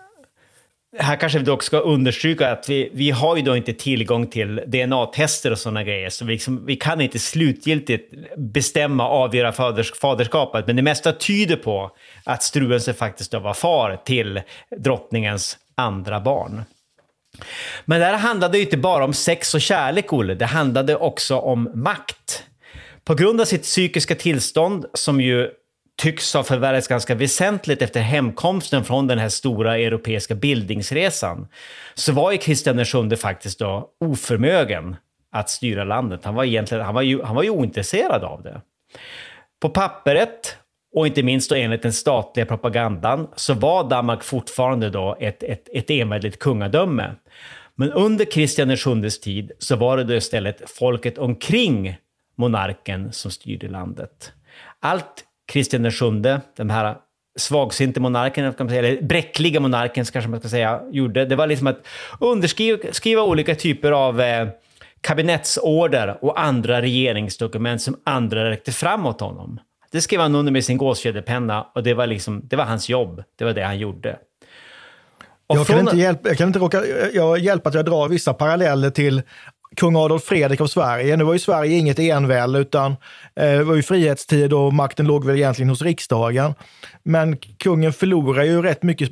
här 0.99 1.15
kanske 1.15 1.39
vi 1.39 1.45
dock 1.45 1.63
ska 1.63 1.79
understryka 1.79 2.51
att 2.51 2.69
vi, 2.69 2.89
vi 2.93 3.11
har 3.11 3.35
ju 3.35 3.41
då 3.41 3.55
inte 3.55 3.73
tillgång 3.73 4.27
till 4.27 4.61
DNA-tester 4.67 5.51
och 5.51 5.59
sådana 5.59 5.83
grejer, 5.83 6.09
så 6.09 6.25
vi, 6.25 6.33
liksom, 6.33 6.65
vi 6.65 6.75
kan 6.75 7.01
inte 7.01 7.19
slutgiltigt 7.19 8.13
bestämma 8.37 9.07
och 9.07 9.15
avgöra 9.15 9.51
faders, 9.51 9.93
faderskapet. 9.93 10.67
Men 10.67 10.75
det 10.75 10.81
mesta 10.81 11.13
tyder 11.13 11.55
på 11.55 11.91
att 12.23 12.43
Struense 12.43 12.93
faktiskt 12.93 13.31
då 13.31 13.39
var 13.39 13.53
far 13.53 14.01
till 14.05 14.41
drottningens 14.77 15.57
andra 15.75 16.19
barn. 16.19 16.63
Men 17.85 17.99
det 17.99 18.05
här 18.05 18.17
handlade 18.17 18.57
ju 18.57 18.63
inte 18.63 18.77
bara 18.77 19.03
om 19.03 19.13
sex 19.13 19.55
och 19.55 19.61
kärlek, 19.61 20.13
Olle. 20.13 20.35
Det 20.35 20.45
handlade 20.45 20.95
också 20.95 21.37
om 21.37 21.71
makt. 21.75 22.43
På 23.03 23.15
grund 23.15 23.41
av 23.41 23.45
sitt 23.45 23.63
psykiska 23.63 24.15
tillstånd, 24.15 24.85
som 24.93 25.21
ju 25.21 25.49
tycks 26.01 26.33
ha 26.33 26.43
förvärrats 26.43 26.87
ganska 26.87 27.15
väsentligt 27.15 27.81
efter 27.81 28.01
hemkomsten 28.01 28.83
från 28.83 29.07
den 29.07 29.19
här 29.19 29.29
stora 29.29 29.77
europeiska 29.77 30.35
bildningsresan, 30.35 31.47
så 31.93 32.13
var 32.13 32.31
ju 32.31 32.37
Kristian 32.37 32.77
VII 32.77 33.17
faktiskt 33.17 33.59
då 33.59 33.89
oförmögen 33.99 34.95
att 35.31 35.49
styra 35.49 35.83
landet. 35.83 36.25
Han 36.25 36.35
var, 36.35 36.43
egentligen, 36.43 36.85
han 36.85 36.95
var, 36.95 37.01
ju, 37.01 37.21
han 37.23 37.35
var 37.35 37.43
ju 37.43 37.49
ointresserad 37.49 38.23
av 38.23 38.43
det. 38.43 38.61
På 39.61 39.69
pappret, 39.69 40.57
och 40.95 41.07
inte 41.07 41.23
minst 41.23 41.49
då 41.49 41.55
enligt 41.55 41.81
den 41.81 41.93
statliga 41.93 42.45
propagandan, 42.45 43.27
så 43.35 43.53
var 43.53 43.89
Danmark 43.89 44.23
fortfarande 44.23 44.89
då 44.89 45.17
ett, 45.19 45.43
ett, 45.43 45.69
ett 45.73 45.89
enväldigt 45.89 46.39
kungadöme. 46.39 47.15
Men 47.75 47.91
under 47.91 48.25
Kristian 48.25 48.67
VIIs 48.67 49.19
tid 49.19 49.51
så 49.59 49.75
var 49.75 49.97
det 49.97 50.03
då 50.03 50.13
istället 50.13 50.69
folket 50.69 51.17
omkring 51.17 51.97
monarken 52.35 53.13
som 53.13 53.31
styrde 53.31 53.67
landet. 53.67 54.33
Allt 54.79 55.25
Kristian 55.51 55.83
VII, 55.83 56.37
den 56.57 56.69
här 56.69 56.95
svagsinte 57.39 57.99
monarken, 57.99 58.53
kan 58.53 58.65
man 58.65 58.69
säga, 58.69 58.87
eller 58.87 59.01
bräckliga 59.01 59.59
monarken 59.59 60.05
kanske 60.05 60.29
man 60.29 60.39
ska 60.39 60.49
säga, 60.49 60.81
gjorde, 60.91 61.25
det 61.25 61.35
var 61.35 61.47
liksom 61.47 61.67
att 61.67 61.87
underskriva 62.19 63.23
olika 63.23 63.55
typer 63.55 63.91
av 63.91 64.21
eh, 64.21 64.47
kabinettsorder 65.01 66.17
och 66.21 66.41
andra 66.41 66.81
regeringsdokument 66.81 67.81
som 67.81 67.95
andra 68.03 68.49
räckte 68.49 68.71
framåt 68.71 69.21
honom. 69.21 69.59
Det 69.91 70.01
skrev 70.01 70.21
han 70.21 70.35
under 70.35 70.51
med 70.51 70.65
sin 70.65 70.77
gåsfjäderpenna 70.77 71.67
och 71.75 71.83
det 71.83 71.93
var, 71.93 72.07
liksom, 72.07 72.41
det 72.43 72.55
var 72.55 72.65
hans 72.65 72.89
jobb. 72.89 73.23
Det 73.37 73.45
var 73.45 73.53
det 73.53 73.63
han 73.63 73.79
gjorde. 73.79 74.17
jag, 75.47 75.67
kan 75.67 75.79
inte 75.79 75.97
hjälpa, 75.97 76.29
jag 76.29 76.37
kan 76.37 76.47
inte 76.47 76.59
råka, 76.59 76.81
jag 77.13 77.39
hjälpa 77.39 77.69
att 77.69 77.75
jag 77.75 77.85
drar 77.85 78.09
vissa 78.09 78.33
paralleller 78.33 78.89
till 78.89 79.21
kung 79.75 79.95
Adolf 79.95 80.23
Fredrik 80.23 80.61
av 80.61 80.67
Sverige. 80.67 81.17
Nu 81.17 81.23
var 81.23 81.33
ju 81.33 81.39
Sverige 81.39 81.77
inget 81.77 81.99
envälde 81.99 82.59
utan 82.59 82.91
eh, 83.35 83.51
det 83.51 83.63
var 83.63 83.75
ju 83.75 83.83
frihetstid 83.83 84.53
och 84.53 84.73
makten 84.73 85.05
låg 85.05 85.25
väl 85.25 85.35
egentligen 85.35 85.69
hos 85.69 85.81
riksdagen. 85.81 86.53
Men 87.03 87.37
kungen 87.37 87.93
förlorar 87.93 88.43
ju 88.43 88.61
rätt 88.61 88.83
mycket. 88.83 89.09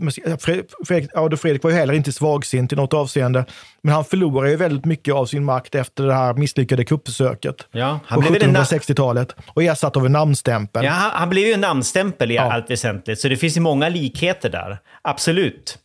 Fredrik, 0.87 1.09
Adolf 1.15 1.41
Fredrik 1.41 1.63
var 1.63 1.71
ju 1.71 1.77
heller 1.77 1.93
inte 1.93 2.11
svagsint 2.11 2.73
i 2.73 2.75
något 2.75 2.93
avseende. 2.93 3.45
Men 3.81 3.93
han 3.93 4.05
förlorar 4.05 4.47
ju 4.47 4.55
väldigt 4.55 4.85
mycket 4.85 5.13
av 5.13 5.25
sin 5.25 5.45
makt 5.45 5.75
efter 5.75 6.03
det 6.03 6.13
här 6.13 6.33
misslyckade 6.33 6.85
kuppförsöket 6.85 7.55
ja, 7.71 7.99
på 8.09 8.21
1760-talet 8.21 9.35
och 9.47 9.63
ersatt 9.63 9.97
av 9.97 10.05
en 10.05 10.11
namnstämpel. 10.11 10.85
Ja, 10.85 10.91
han, 10.91 11.11
han 11.13 11.29
blev 11.29 11.45
ju 11.45 11.53
en 11.53 11.61
namnstämpel 11.61 12.31
i 12.31 12.35
ja. 12.35 12.53
allt 12.53 12.69
väsentligt, 12.69 13.19
så 13.19 13.27
det 13.27 13.37
finns 13.37 13.57
ju 13.57 13.61
många 13.61 13.89
likheter 13.89 14.49
där. 14.49 14.77
Absolut. 15.01 15.77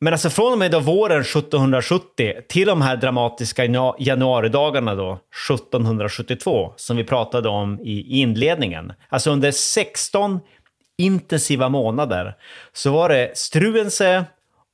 Men 0.00 0.12
alltså 0.12 0.30
från 0.30 0.52
och 0.52 0.58
med 0.58 0.70
då 0.70 0.80
våren 0.80 1.20
1770 1.20 2.34
till 2.48 2.66
de 2.66 2.82
här 2.82 2.96
dramatiska 2.96 3.64
januaridagarna 3.98 4.94
då, 4.94 5.12
1772, 5.50 6.72
som 6.76 6.96
vi 6.96 7.04
pratade 7.04 7.48
om 7.48 7.80
i 7.80 8.20
inledningen. 8.20 8.92
Alltså 9.08 9.30
under 9.30 9.50
16 9.50 10.40
intensiva 10.98 11.68
månader 11.68 12.34
så 12.72 12.92
var 12.92 13.08
det 13.08 13.38
Struense 13.38 14.24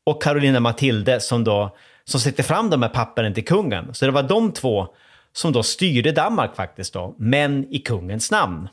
och 0.06 0.22
Carolina 0.22 0.60
Matilde 0.60 1.20
som 1.20 1.44
då 1.44 1.76
som 2.04 2.20
släppte 2.20 2.42
fram 2.42 2.70
de 2.70 2.82
här 2.82 2.88
papperen 2.88 3.34
till 3.34 3.44
kungen. 3.44 3.94
Så 3.94 4.04
det 4.04 4.12
var 4.12 4.22
de 4.22 4.52
två 4.52 4.86
som 5.32 5.52
då 5.52 5.62
styrde 5.62 6.12
Danmark 6.12 6.56
faktiskt 6.56 6.92
då, 6.92 7.14
men 7.18 7.74
i 7.74 7.78
kungens 7.78 8.30
namn. 8.30 8.68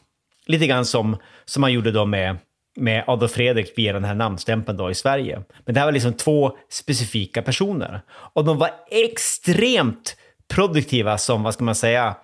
Lite 0.45 0.67
grann 0.67 0.85
som, 0.85 1.17
som 1.45 1.61
man 1.61 1.73
gjorde 1.73 1.91
då 1.91 2.05
med 2.05 2.37
med 2.75 3.03
Adolf 3.07 3.31
Fredrik 3.31 3.73
via 3.77 3.93
den 3.93 4.03
här 4.03 4.15
namnstämpeln 4.15 4.77
då 4.77 4.91
i 4.91 4.95
Sverige. 4.95 5.41
Men 5.65 5.73
det 5.73 5.79
här 5.79 5.87
var 5.87 5.91
liksom 5.91 6.13
två 6.13 6.57
specifika 6.69 7.41
personer. 7.41 8.01
Och 8.09 8.45
de 8.45 8.57
var 8.57 8.71
extremt 8.91 10.15
produktiva 10.47 11.17
som, 11.17 11.43
vad 11.43 11.53
ska 11.53 11.63
man 11.63 11.75
säga, 11.75 12.15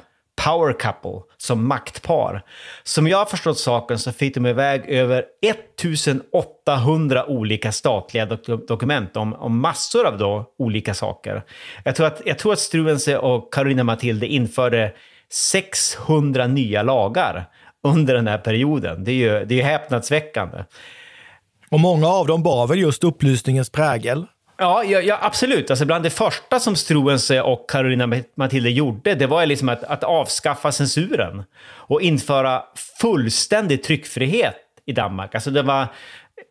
power 0.46 0.74
couple, 0.74 1.22
som 1.38 1.68
maktpar. 1.68 2.42
Som 2.84 3.08
jag 3.08 3.18
har 3.18 3.26
förstått 3.26 3.60
saken 3.60 4.00
så 4.00 4.12
fick 4.12 4.36
de 4.36 4.46
iväg 4.46 4.86
över 4.88 5.26
1800 5.42 7.26
olika 7.26 7.72
statliga 7.72 8.26
dok 8.26 8.68
dokument 8.68 9.18
om, 9.18 9.34
om 9.34 9.60
massor 9.60 10.06
av 10.06 10.18
då 10.18 10.46
olika 10.58 10.94
saker. 10.94 11.44
Jag 11.84 11.96
tror 11.96 12.08
att, 12.08 12.22
jag 12.26 12.40
tror 12.40 12.54
att 12.54 12.60
Struense 12.60 13.18
och 13.18 13.54
Carolina 13.54 13.84
Matilde 13.84 14.28
införde 14.28 14.94
600 15.32 16.48
nya 16.48 16.84
lagar 16.84 17.46
under 17.84 18.14
den 18.14 18.28
här 18.28 18.38
perioden. 18.38 19.04
Det 19.04 19.12
är 19.12 19.16
ju, 19.16 19.46
det 19.46 19.62
är 19.62 19.64
häpnadsväckande. 19.64 20.64
Och 21.70 21.80
många 21.80 22.08
av 22.08 22.28
dem 22.28 22.44
bar 22.44 22.68
väl 22.68 22.80
just 22.80 23.04
upplysningens 23.04 23.70
prägel? 23.70 24.26
Ja, 24.58 24.84
ja, 24.84 25.02
ja, 25.02 25.20
absolut. 25.22 25.70
Alltså 25.70 25.86
bland 25.86 26.04
det 26.04 26.10
första 26.10 26.60
som 26.60 26.76
Struense 26.76 27.42
och 27.42 27.70
Carolina 27.70 28.10
Matilde 28.36 28.70
gjorde, 28.70 29.16
det 29.16 29.28
var 29.28 29.46
liksom 29.46 29.70
att, 29.70 29.84
att 29.84 30.04
avskaffa 30.04 30.72
censuren 30.72 31.44
och 31.62 32.02
införa 32.02 32.64
fullständig 33.02 33.84
tryckfrihet 33.84 34.56
i 34.86 34.92
Danmark. 34.92 35.36
Alltså 35.36 35.52
det 35.52 35.62
var 35.62 35.88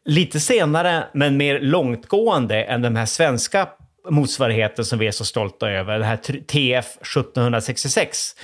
lite 0.04 0.40
senare, 0.40 1.04
men 1.12 1.36
mer 1.36 1.60
långtgående 1.60 2.62
än 2.62 2.82
den 2.82 2.96
här 2.96 3.06
svenska 3.06 3.68
motsvarigheten 4.08 4.84
som 4.84 4.98
vi 4.98 5.06
är 5.06 5.10
så 5.10 5.24
stolta 5.24 5.70
över, 5.70 5.98
det 5.98 6.04
här 6.04 6.16
TF 6.46 6.86
1766. 6.86 8.34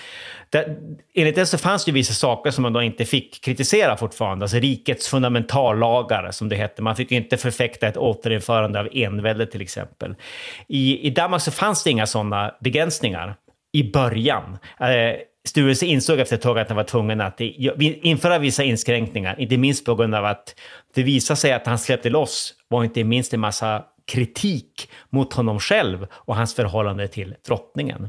Där, 0.51 0.77
enligt 1.15 1.35
det 1.35 1.47
så 1.47 1.59
fanns 1.59 1.85
det 1.85 1.89
ju 1.89 1.95
vissa 1.95 2.13
saker 2.13 2.51
som 2.51 2.63
man 2.63 2.73
då 2.73 2.83
inte 2.83 3.05
fick 3.05 3.45
kritisera 3.45 3.97
fortfarande. 3.97 4.45
Alltså 4.45 4.59
rikets 4.59 5.09
fundamentallagar, 5.09 6.31
som 6.31 6.49
det 6.49 6.57
hette. 6.57 6.83
Man 6.83 6.97
fick 6.97 7.11
ju 7.11 7.17
inte 7.17 7.37
förfäkta 7.37 7.87
ett 7.87 7.97
återinförande 7.97 8.81
av 8.81 8.89
envälde 8.93 9.47
till 9.47 9.61
exempel. 9.61 10.15
I, 10.69 11.07
I 11.07 11.11
Danmark 11.11 11.43
så 11.43 11.51
fanns 11.51 11.85
det 11.85 11.91
inga 11.91 12.07
sådana 12.07 12.55
begränsningar 12.61 13.37
i 13.73 13.93
början. 13.93 14.59
Eh, 14.81 15.17
Sturelse 15.47 15.87
insåg 15.87 16.19
efter 16.19 16.37
ett 16.37 16.43
tag 16.43 16.59
att 16.59 16.69
han 16.69 16.77
var 16.77 16.85
tvungen 16.85 17.21
att 17.21 17.41
införa 17.41 18.39
vissa 18.39 18.63
inskränkningar, 18.63 19.41
inte 19.41 19.57
minst 19.57 19.87
på 19.87 19.95
grund 19.95 20.15
av 20.15 20.25
att 20.25 20.55
det 20.95 21.03
visade 21.03 21.37
sig 21.37 21.53
att 21.53 21.67
han 21.67 21.79
släppte 21.79 22.11
loss 22.11 22.55
var 22.69 22.85
inte 22.85 23.05
minst 23.05 23.35
en 23.35 23.41
massa 23.41 23.85
kritik 24.13 24.91
mot 25.11 25.33
honom 25.33 25.61
själv 25.61 26.07
och 26.13 26.37
hans 26.37 26.55
förhållande 26.55 27.09
till 27.09 27.35
drottningen. 27.47 28.09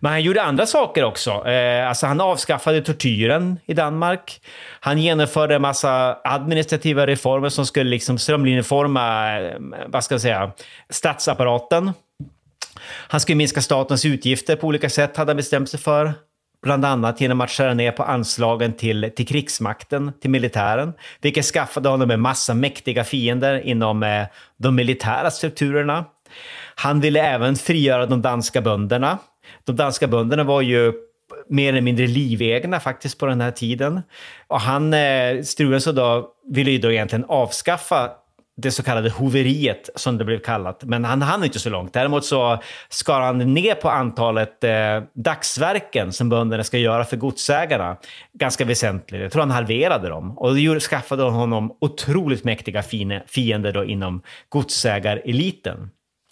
Men 0.00 0.12
han 0.12 0.22
gjorde 0.22 0.42
andra 0.42 0.66
saker 0.66 1.04
också. 1.04 1.48
Eh, 1.48 1.88
alltså 1.88 2.06
han 2.06 2.20
avskaffade 2.20 2.82
tortyren 2.82 3.58
i 3.66 3.74
Danmark. 3.74 4.40
Han 4.80 4.98
genomförde 4.98 5.54
en 5.54 5.62
massa 5.62 6.18
administrativa 6.24 7.06
reformer 7.06 7.48
som 7.48 7.66
skulle 7.66 7.90
liksom 7.90 8.18
strömlinjeforma, 8.18 9.38
eh, 9.40 9.56
vad 9.86 10.04
ska 10.04 10.14
jag 10.14 10.22
säga, 10.22 10.52
statsapparaten. 10.90 11.92
Han 12.84 13.20
skulle 13.20 13.36
minska 13.36 13.60
statens 13.60 14.04
utgifter 14.04 14.56
på 14.56 14.66
olika 14.66 14.90
sätt, 14.90 15.16
hade 15.16 15.30
han 15.30 15.36
bestämt 15.36 15.70
sig 15.70 15.80
för. 15.80 16.12
Bland 16.62 16.84
annat 16.84 17.20
genom 17.20 17.40
att 17.40 17.50
skära 17.50 17.74
ner 17.74 17.92
på 17.92 18.02
anslagen 18.02 18.72
till, 18.72 19.10
till 19.16 19.26
krigsmakten, 19.26 20.12
till 20.20 20.30
militären. 20.30 20.92
Vilket 21.20 21.44
skaffade 21.44 21.88
honom 21.88 22.10
en 22.10 22.20
massa 22.20 22.54
mäktiga 22.54 23.04
fiender 23.04 23.66
inom 23.66 24.02
eh, 24.02 24.26
de 24.56 24.74
militära 24.74 25.30
strukturerna. 25.30 26.04
Han 26.74 27.00
ville 27.00 27.20
även 27.20 27.56
frigöra 27.56 28.06
de 28.06 28.22
danska 28.22 28.60
bönderna 28.60 29.18
de 29.64 29.76
danska 29.76 30.06
bönderna 30.06 30.44
var 30.44 30.60
ju 30.60 30.92
mer 31.48 31.68
eller 31.68 31.80
mindre 31.80 32.06
livegna 32.06 32.80
faktiskt 32.80 33.18
på 33.18 33.26
den 33.26 33.40
här 33.40 33.50
tiden. 33.50 34.00
Och 34.46 34.60
han, 34.60 34.94
eh, 34.94 35.42
Struensson 35.42 35.94
då, 35.94 36.28
ville 36.50 36.70
ju 36.70 36.78
då 36.78 36.92
egentligen 36.92 37.24
avskaffa 37.28 38.10
det 38.56 38.70
så 38.70 38.82
kallade 38.82 39.10
hoveriet, 39.10 39.90
som 39.94 40.18
det 40.18 40.24
blev 40.24 40.38
kallat. 40.38 40.84
Men 40.84 41.04
han 41.04 41.22
hann 41.22 41.44
inte 41.44 41.58
så 41.58 41.70
långt. 41.70 41.92
Däremot 41.92 42.24
så 42.24 42.62
skar 42.88 43.20
han 43.20 43.38
ner 43.38 43.74
på 43.74 43.90
antalet 43.90 44.64
eh, 44.64 45.02
dagsverken 45.14 46.12
som 46.12 46.28
bönderna 46.28 46.64
ska 46.64 46.78
göra 46.78 47.04
för 47.04 47.16
godsägarna 47.16 47.96
ganska 48.32 48.64
väsentligt. 48.64 49.22
Jag 49.22 49.32
tror 49.32 49.40
han 49.40 49.50
halverade 49.50 50.08
dem. 50.08 50.38
Och 50.38 50.54
det 50.54 50.80
skaffade 50.80 51.22
honom 51.22 51.76
otroligt 51.80 52.44
mäktiga 52.44 52.82
fiender 53.26 53.72
då 53.72 53.84
inom 53.84 54.22
godsägareliten. 54.48 55.90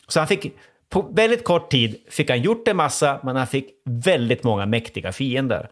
Så 0.09 0.21
han 0.21 0.29
fick 0.29 0.53
på 0.91 1.03
väldigt 1.03 1.45
kort 1.45 1.71
tid 1.71 1.97
fick 2.11 2.31
han 2.31 2.43
gjort 2.43 2.69
en 2.69 2.77
massa, 2.77 3.21
men 3.23 3.37
han 3.37 3.47
fick 3.47 3.67
väldigt 3.85 4.45
många 4.45 4.67
mäktiga 4.67 5.13
fiender. 5.13 5.69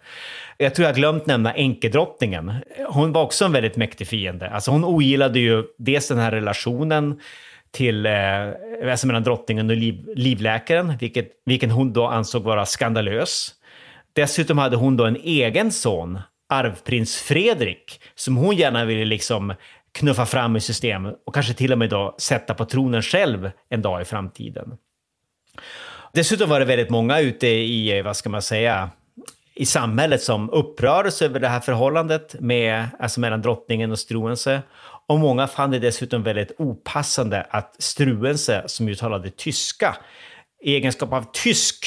Jag 0.59 0.75
tror 0.75 0.87
jag 0.87 0.97
glömt 0.97 1.27
nämna 1.27 1.55
enkedrottningen. 1.55 2.53
Hon 2.89 3.13
var 3.13 3.23
också 3.23 3.45
en 3.45 3.53
väldigt 3.53 3.77
mäktig 3.77 4.07
fiende. 4.09 4.51
Alltså 4.51 4.71
hon 4.71 4.85
ogillade 4.85 5.39
ju 5.39 5.65
dels 5.79 6.09
den 6.09 6.19
här 6.19 6.31
relationen 6.31 7.21
till, 7.71 8.07
eh, 8.07 8.13
alltså 8.91 9.07
mellan 9.07 9.23
drottningen 9.23 9.71
och 9.71 9.77
liv, 9.77 10.09
livläkaren, 10.15 10.97
vilket, 11.01 11.31
vilken 11.45 11.71
hon 11.71 11.93
då 11.93 12.07
ansåg 12.07 12.43
vara 12.43 12.67
skandalös. 12.67 13.55
Dessutom 14.13 14.59
hade 14.59 14.77
hon 14.77 14.97
då 14.97 15.05
en 15.05 15.17
egen 15.17 15.73
son, 15.73 16.19
arvprins 16.49 17.17
Fredrik, 17.17 18.01
som 18.15 18.37
hon 18.37 18.57
gärna 18.57 18.85
ville 18.85 19.05
liksom 19.05 19.55
knuffa 19.93 20.27
fram 20.27 20.57
i 20.57 20.61
systemet 20.61 21.15
och 21.27 21.35
kanske 21.35 21.55
till 21.55 21.73
och 21.73 21.79
med 21.79 21.91
då 21.91 22.15
sätta 22.19 22.55
på 22.55 22.65
tronen 22.65 23.03
själv 23.03 23.51
en 23.69 23.83
dag 23.83 24.03
i 24.03 24.05
framtiden. 24.05 24.79
Dessutom 26.13 26.51
var 26.51 26.61
det 26.61 26.67
väldigt 26.67 26.91
många 26.91 27.21
ute 27.21 27.47
i, 27.47 28.03
vad 28.03 28.17
ska 28.17 28.29
man 28.29 28.43
säga, 28.43 28.91
i 29.55 29.67
samhället 29.67 30.23
som 30.23 30.51
upprördes 30.51 31.23
över 31.23 31.41
det 31.41 31.49
här 31.49 31.61
förhållandet 31.61 32.41
med, 32.41 32.87
alltså 32.99 33.21
mellan 33.21 33.43
drottningen 33.43 33.91
och 33.91 33.99
Struense. 33.99 34.63
Och 35.07 35.19
många 35.19 35.47
fann 35.47 35.71
det 35.71 35.79
dessutom 35.79 36.23
väldigt 36.23 36.53
opassande 36.59 37.47
att 37.51 37.77
Struense, 37.79 38.63
som 38.67 38.89
ju 38.89 38.95
talade 38.95 39.31
tyska, 39.31 39.97
i 40.63 40.75
egenskap 40.75 41.13
av 41.13 41.27
tysk 41.33 41.87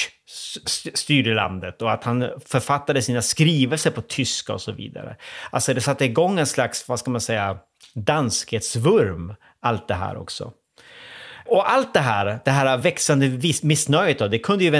styrde 0.94 1.34
landet 1.34 1.82
och 1.82 1.92
att 1.92 2.04
han 2.04 2.28
författade 2.46 3.02
sina 3.02 3.22
skrivelser 3.22 3.90
på 3.90 4.02
tyska 4.02 4.54
och 4.54 4.60
så 4.60 4.72
vidare. 4.72 5.16
Alltså 5.50 5.74
det 5.74 5.80
satte 5.80 6.04
igång 6.04 6.38
en 6.38 6.46
slags, 6.46 6.88
vad 6.88 6.98
ska 6.98 7.10
man 7.10 7.20
säga, 7.20 7.58
danskhetsvurm, 7.94 9.34
allt 9.60 9.88
det 9.88 9.94
här 9.94 10.16
också. 10.16 10.52
Och 11.52 11.72
allt 11.72 11.94
det 11.94 12.00
här, 12.00 12.38
det 12.44 12.50
här 12.50 12.78
växande 12.78 13.38
missnöjet, 13.62 14.18
då, 14.18 14.28
det 14.28 14.38
kunde 14.38 14.64
ju 14.64 14.70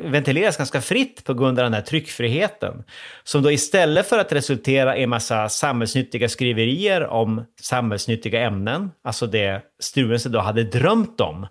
ventileras 0.00 0.56
ganska 0.56 0.80
fritt 0.80 1.24
på 1.24 1.34
grund 1.34 1.58
av 1.58 1.64
den 1.64 1.74
här 1.74 1.80
tryckfriheten. 1.80 2.84
Som 3.24 3.42
då 3.42 3.50
istället 3.50 4.08
för 4.08 4.18
att 4.18 4.32
resultera 4.32 4.96
i 4.96 5.02
en 5.02 5.10
massa 5.10 5.48
samhällsnyttiga 5.48 6.28
skriverier 6.28 7.06
om 7.06 7.44
samhällsnyttiga 7.60 8.40
ämnen, 8.40 8.90
alltså 9.04 9.26
det 9.26 9.62
Struensee 9.80 10.32
då 10.32 10.38
hade 10.40 10.64
drömt 10.64 11.20
om, 11.20 11.42
eh, 11.42 11.48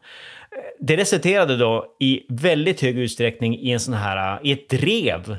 det 0.80 0.98
resulterade 0.98 1.58
då 1.58 1.86
i 2.00 2.26
väldigt 2.30 2.82
hög 2.82 2.98
utsträckning 2.98 3.60
i 3.60 3.72
en 3.72 3.80
sån 3.80 3.94
här, 3.94 4.34
eh, 4.34 4.50
i 4.50 4.52
ett 4.52 4.70
drev 4.70 5.38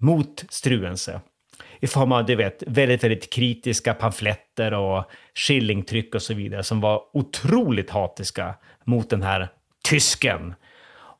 mot 0.00 0.44
Struense. 0.48 1.20
I 1.80 1.86
form 1.86 2.12
av, 2.12 2.26
du 2.26 2.36
vet, 2.36 2.62
väldigt, 2.66 3.04
väldigt 3.04 3.32
kritiska 3.32 3.94
pamfletter 3.94 4.74
och 4.74 5.04
skillingtryck 5.34 6.14
och 6.14 6.22
så 6.22 6.34
vidare 6.34 6.62
som 6.62 6.80
var 6.80 7.02
otroligt 7.12 7.90
hatiska 7.90 8.54
mot 8.84 9.10
den 9.10 9.22
här 9.22 9.48
tysken 9.88 10.54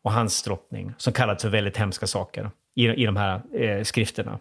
och 0.02 0.12
hans 0.12 0.42
drottning 0.42 0.94
som 0.98 1.12
kallades 1.12 1.42
för 1.42 1.48
väldigt 1.48 1.76
hemska 1.76 2.06
saker 2.06 2.50
i, 2.74 2.88
i 2.88 3.06
de 3.06 3.16
här 3.16 3.42
eh, 3.54 3.82
skrifterna. 3.82 4.38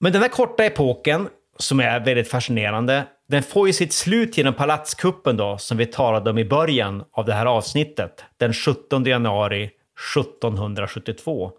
Men 0.00 0.12
den 0.12 0.22
här 0.22 0.28
korta 0.28 0.64
epoken, 0.64 1.28
som 1.58 1.80
är 1.80 2.00
väldigt 2.00 2.28
fascinerande, 2.28 3.06
den 3.28 3.42
får 3.42 3.66
ju 3.66 3.72
sitt 3.72 3.92
slut 3.92 4.38
genom 4.38 4.54
palatskuppen 4.54 5.36
då, 5.36 5.58
som 5.58 5.76
vi 5.76 5.86
talade 5.86 6.30
om 6.30 6.38
i 6.38 6.44
början 6.44 7.04
av 7.12 7.24
det 7.24 7.34
här 7.34 7.46
avsnittet, 7.46 8.24
den 8.36 8.52
17 8.52 9.04
januari 9.04 9.70
1772. 10.16 11.52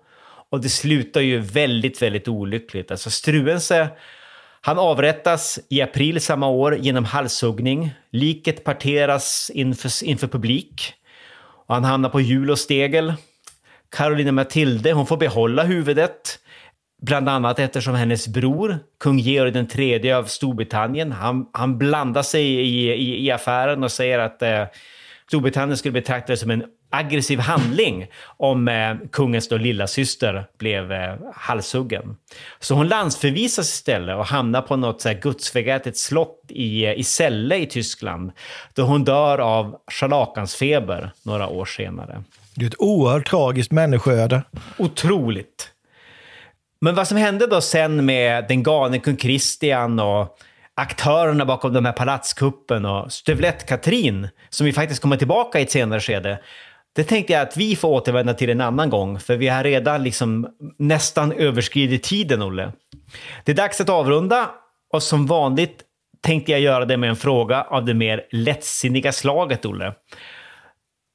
Och 0.49 0.61
det 0.61 0.69
slutar 0.69 1.21
ju 1.21 1.39
väldigt, 1.39 2.01
väldigt 2.01 2.27
olyckligt. 2.27 2.91
Alltså 2.91 3.09
Struense, 3.09 3.89
han 4.61 4.79
avrättas 4.79 5.59
i 5.69 5.81
april 5.81 6.21
samma 6.21 6.47
år 6.47 6.75
genom 6.75 7.05
halshuggning. 7.05 7.91
Liket 8.11 8.63
parteras 8.63 9.51
inför, 9.53 10.03
inför 10.05 10.27
publik. 10.27 10.93
Och 11.67 11.75
han 11.75 11.83
hamnar 11.83 12.09
på 12.09 12.21
hjul 12.21 12.51
och 12.51 12.59
stegel. 12.59 13.13
Carolina 13.89 14.31
Matilde, 14.31 14.91
hon 14.93 15.07
får 15.07 15.17
behålla 15.17 15.63
huvudet. 15.63 16.39
Bland 17.01 17.29
annat 17.29 17.59
eftersom 17.59 17.95
hennes 17.95 18.27
bror, 18.27 18.79
kung 18.99 19.19
Georg 19.19 19.51
den 19.51 19.67
tredje 19.67 20.17
av 20.17 20.23
Storbritannien, 20.23 21.11
han, 21.11 21.49
han 21.53 21.77
blandar 21.77 22.23
sig 22.23 22.43
i, 22.43 22.93
i, 22.93 23.25
i 23.25 23.31
affären 23.31 23.83
och 23.83 23.91
säger 23.91 24.19
att 24.19 24.41
eh, 24.41 24.63
Storbritannien 25.27 25.77
skulle 25.77 25.91
betrakta 25.91 26.33
det 26.33 26.37
som 26.37 26.51
en 26.51 26.63
aggressiv 26.89 27.39
handling 27.39 28.07
om 28.37 28.67
eh, 28.67 28.95
kungens 29.11 29.47
då 29.47 29.57
lilla 29.57 29.87
syster 29.87 30.45
blev 30.57 30.91
eh, 30.91 31.15
halshuggen. 31.35 32.17
Så 32.59 32.75
hon 32.75 32.87
landsförvisas 32.87 33.73
istället 33.73 34.15
och 34.15 34.25
hamnar 34.25 34.61
på 34.61 34.75
något 34.75 35.01
så 35.01 35.09
här 35.09 35.21
gudsförgätet 35.21 35.97
slott 35.97 36.41
i, 36.49 36.87
i 36.87 37.03
Celle 37.03 37.57
i 37.57 37.65
Tyskland, 37.65 38.31
då 38.73 38.83
hon 38.83 39.03
dör 39.03 39.37
av 39.37 39.75
scharlakansfeber 39.91 41.11
några 41.23 41.47
år 41.47 41.65
senare. 41.65 42.23
Det 42.55 42.65
är 42.65 42.67
ett 42.67 42.79
oerhört 42.79 43.29
tragiskt 43.29 43.71
människoöde. 43.71 44.43
Otroligt. 44.77 45.71
Men 46.81 46.95
vad 46.95 47.07
som 47.07 47.17
hände 47.17 47.47
då 47.47 47.61
sen 47.61 48.05
med 48.05 48.45
den 48.47 48.63
galne 48.63 48.99
kung 48.99 49.15
Kristian 49.15 49.99
och 49.99 50.39
aktörerna 50.77 51.45
bakom 51.45 51.73
den 51.73 51.85
här 51.85 51.93
palatskuppen 51.93 52.85
och 52.85 53.11
Stövlett-Katrin, 53.11 54.29
som 54.49 54.65
vi 54.65 54.73
faktiskt 54.73 55.01
kommer 55.01 55.17
tillbaka 55.17 55.59
i 55.59 55.63
ett 55.63 55.71
senare 55.71 55.99
skede, 55.99 56.39
det 56.95 57.03
tänkte 57.03 57.33
jag 57.33 57.41
att 57.41 57.57
vi 57.57 57.75
får 57.75 57.89
återvända 57.89 58.33
till 58.33 58.49
en 58.49 58.61
annan 58.61 58.89
gång, 58.89 59.19
för 59.19 59.37
vi 59.37 59.47
har 59.47 59.63
redan 59.63 60.03
liksom 60.03 60.47
nästan 60.79 61.31
överskridit 61.31 62.03
tiden, 62.03 62.41
Olle. 62.41 62.71
Det 63.43 63.51
är 63.51 63.55
dags 63.55 63.81
att 63.81 63.89
avrunda 63.89 64.49
och 64.93 65.03
som 65.03 65.25
vanligt 65.25 65.83
tänkte 66.21 66.51
jag 66.51 66.61
göra 66.61 66.85
det 66.85 66.97
med 66.97 67.09
en 67.09 67.15
fråga 67.15 67.61
av 67.61 67.85
det 67.85 67.93
mer 67.93 68.25
lättsinniga 68.31 69.11
slaget, 69.11 69.65
Olle. 69.65 69.93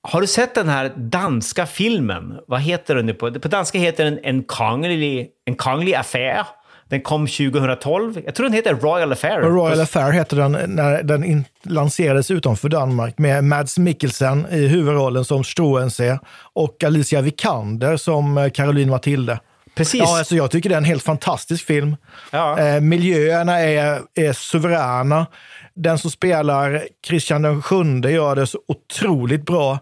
Har 0.09 0.21
du 0.21 0.27
sett 0.27 0.55
den 0.55 0.69
här 0.69 0.93
danska 0.97 1.67
filmen? 1.67 2.39
Vad 2.47 2.61
heter 2.61 2.95
den 2.95 3.07
nu 3.07 3.15
på? 3.15 3.33
På 3.33 3.49
danska 3.49 3.79
heter 3.79 4.05
den 4.05 4.19
En 4.23 4.43
konglig, 4.43 5.31
en 5.45 5.55
konglig 5.55 5.95
affär. 5.95 6.47
Den 6.93 7.01
kom 7.01 7.27
2012. 7.27 8.21
Jag 8.25 8.35
tror 8.35 8.47
den 8.47 8.53
heter 8.53 8.75
Royal 8.75 9.13
Affair. 9.13 9.41
Royal 9.41 9.81
Affair 9.81 10.13
heter 10.13 10.37
den 10.37 10.53
när 10.53 11.03
den 11.03 11.25
in, 11.25 11.45
lanserades 11.63 12.31
utanför 12.31 12.69
Danmark 12.69 13.19
med 13.19 13.45
Mads 13.45 13.79
Mikkelsen 13.79 14.47
i 14.51 14.67
huvudrollen 14.67 15.25
som 15.25 15.45
Struensee 15.45 16.19
och 16.53 16.85
Alicia 16.85 17.21
Vikander 17.21 17.97
som 17.97 18.39
eh, 18.39 18.51
Caroline 18.51 18.91
Matilde. 18.91 19.41
Precis. 19.75 20.01
Ja, 20.01 20.19
alltså 20.19 20.37
jag 20.37 20.51
tycker 20.51 20.69
det 20.69 20.75
är 20.75 20.79
en 20.79 20.85
helt 20.85 21.03
fantastisk 21.03 21.67
film. 21.67 21.97
Ja. 22.31 22.59
Eh, 22.59 22.81
miljöerna 22.81 23.61
är, 23.61 24.01
är 24.15 24.33
suveräna. 24.33 25.27
Den 25.75 25.99
som 25.99 26.11
spelar 26.11 26.83
Christian 27.07 27.43
den 27.43 27.63
sjunde 27.63 28.11
gör 28.11 28.37
det 28.37 28.47
så 28.47 28.59
otroligt 28.69 29.47
bra. 29.47 29.79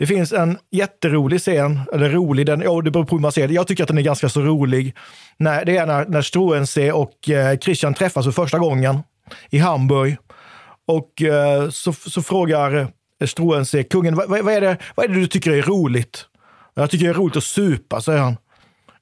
Det 0.00 0.06
finns 0.06 0.32
en 0.32 0.58
jätterolig 0.70 1.40
scen, 1.40 1.80
eller 1.92 2.10
rolig, 2.10 2.46
den, 2.46 2.60
ja, 2.60 2.80
det 2.80 2.90
beror 2.90 3.04
på 3.04 3.16
hur 3.16 3.20
man 3.20 3.32
ser 3.32 3.48
det. 3.48 3.54
Jag 3.54 3.66
tycker 3.66 3.82
att 3.84 3.88
den 3.88 3.98
är 3.98 4.02
ganska 4.02 4.28
så 4.28 4.40
rolig. 4.40 4.96
När, 5.36 5.64
det 5.64 5.76
är 5.76 5.86
när, 5.86 6.06
när 6.06 6.22
Struensee 6.22 6.92
och 6.92 7.30
eh, 7.30 7.58
Christian 7.58 7.94
träffas 7.94 8.24
för 8.24 8.32
första 8.32 8.58
gången 8.58 8.98
i 9.50 9.58
Hamburg. 9.58 10.16
Och 10.86 11.22
eh, 11.22 11.70
så, 11.70 11.92
så 11.92 12.22
frågar 12.22 12.88
Struensee 13.26 13.84
kungen, 13.84 14.14
vad, 14.14 14.28
vad, 14.28 14.48
är 14.48 14.60
det, 14.60 14.76
vad 14.94 15.04
är 15.04 15.08
det 15.08 15.20
du 15.20 15.26
tycker 15.26 15.50
är 15.50 15.62
roligt? 15.62 16.24
Jag 16.74 16.90
tycker 16.90 17.04
det 17.04 17.10
är 17.10 17.14
roligt 17.14 17.36
att 17.36 17.44
supa, 17.44 18.00
säger 18.00 18.20
han. 18.20 18.36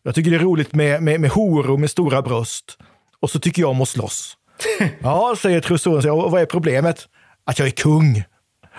Jag 0.02 0.14
tycker 0.14 0.30
det 0.30 0.36
är 0.36 0.40
roligt 0.40 0.74
med, 0.74 1.02
med, 1.02 1.20
med 1.20 1.30
horor 1.30 1.78
med 1.78 1.90
stora 1.90 2.22
bröst. 2.22 2.78
Och 3.20 3.30
så 3.30 3.38
tycker 3.38 3.62
jag 3.62 3.70
om 3.70 3.80
att 3.80 3.88
slåss. 3.88 4.36
ja, 5.02 5.36
säger 5.38 5.78
Struensee, 5.78 6.10
och 6.10 6.30
vad 6.30 6.42
är 6.42 6.46
problemet? 6.46 7.08
Att 7.44 7.58
jag 7.58 7.68
är 7.68 7.72
kung. 7.72 8.24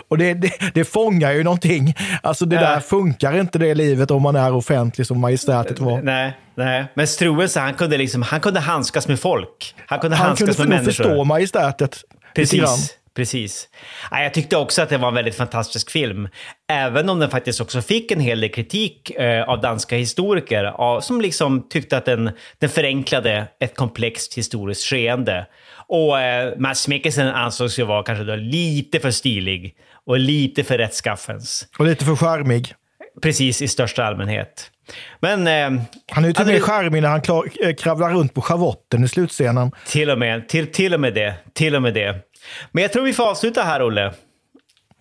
Och 0.07 0.17
det, 0.17 0.33
det, 0.33 0.51
det 0.73 0.85
fångar 0.85 1.31
ju 1.31 1.43
någonting. 1.43 1.93
Alltså 2.23 2.45
det 2.45 2.55
där 2.55 2.79
funkar 2.79 3.39
inte 3.39 3.59
det 3.59 3.75
livet 3.75 4.11
om 4.11 4.21
man 4.21 4.35
är 4.35 4.53
offentlig 4.53 5.07
som 5.07 5.19
majestätet 5.19 5.79
var. 5.79 6.01
Nej, 6.01 6.37
nej. 6.55 6.85
men 6.93 7.07
Struensee 7.07 7.63
han 7.63 7.73
kunde, 7.73 7.97
liksom, 7.97 8.21
han 8.21 8.39
kunde 8.39 8.59
handskas 8.59 9.07
med 9.07 9.19
folk. 9.19 9.75
Han 9.85 9.99
kunde 9.99 10.17
han 10.17 10.27
handskas 10.27 10.55
kunde 10.55 10.69
med 10.69 10.77
människor. 10.77 11.03
förstå 11.03 11.23
majestätet. 11.23 11.97
Precis. 12.35 12.95
Precis. 13.15 13.69
Jag 14.11 14.33
tyckte 14.33 14.57
också 14.57 14.81
att 14.81 14.89
det 14.89 14.97
var 14.97 15.07
en 15.07 15.13
väldigt 15.13 15.35
fantastisk 15.35 15.91
film. 15.91 16.29
Även 16.71 17.09
om 17.09 17.19
den 17.19 17.29
faktiskt 17.29 17.61
också 17.61 17.81
fick 17.81 18.11
en 18.11 18.19
hel 18.19 18.41
del 18.41 18.49
kritik 18.49 19.09
eh, 19.09 19.49
av 19.49 19.61
danska 19.61 19.95
historiker 19.95 21.01
som 21.01 21.21
liksom 21.21 21.69
tyckte 21.69 21.97
att 21.97 22.05
den, 22.05 22.31
den 22.59 22.69
förenklade 22.69 23.47
ett 23.59 23.75
komplext 23.75 24.37
historiskt 24.37 24.83
skeende. 24.83 25.45
Och 25.87 26.19
eh, 26.19 26.53
Mats 26.57 26.87
Mikkelsen 26.87 27.27
ansågs 27.27 27.79
ju 27.79 27.83
vara 27.83 28.03
kanske 28.03 28.23
då 28.23 28.35
lite 28.35 28.99
för 28.99 29.11
stilig 29.11 29.75
och 30.09 30.19
lite 30.19 30.63
för 30.63 30.77
rättskaffens. 30.77 31.67
Och 31.79 31.85
lite 31.85 32.05
för 32.05 32.15
charmig. 32.15 32.73
Precis, 33.21 33.61
i 33.61 33.67
största 33.67 34.03
allmänhet. 34.03 34.71
Men... 35.19 35.47
Eh, 35.47 35.83
han 36.11 36.23
är 36.23 36.27
ju 36.27 36.33
till 36.33 36.41
och 36.41 36.47
med 36.47 36.63
charmig 36.63 37.01
när 37.01 37.09
han 37.09 37.21
klar, 37.21 37.49
eh, 37.63 37.75
kravlar 37.75 38.09
runt 38.13 38.33
på 38.33 38.41
schavotten 38.41 39.03
i 39.03 39.07
slutscenen. 39.07 39.71
Till 39.87 40.09
och 40.09 40.19
med, 40.19 40.49
till, 40.49 40.71
till 40.71 40.93
och 40.93 40.99
med 40.99 41.13
det. 41.13 41.33
Till 41.53 41.75
och 41.75 41.81
med 41.81 41.93
det. 41.93 42.15
Men 42.71 42.81
jag 42.81 42.93
tror 42.93 43.03
vi 43.03 43.13
får 43.13 43.29
avsluta 43.29 43.63
här, 43.63 43.87
Olle. 43.87 44.13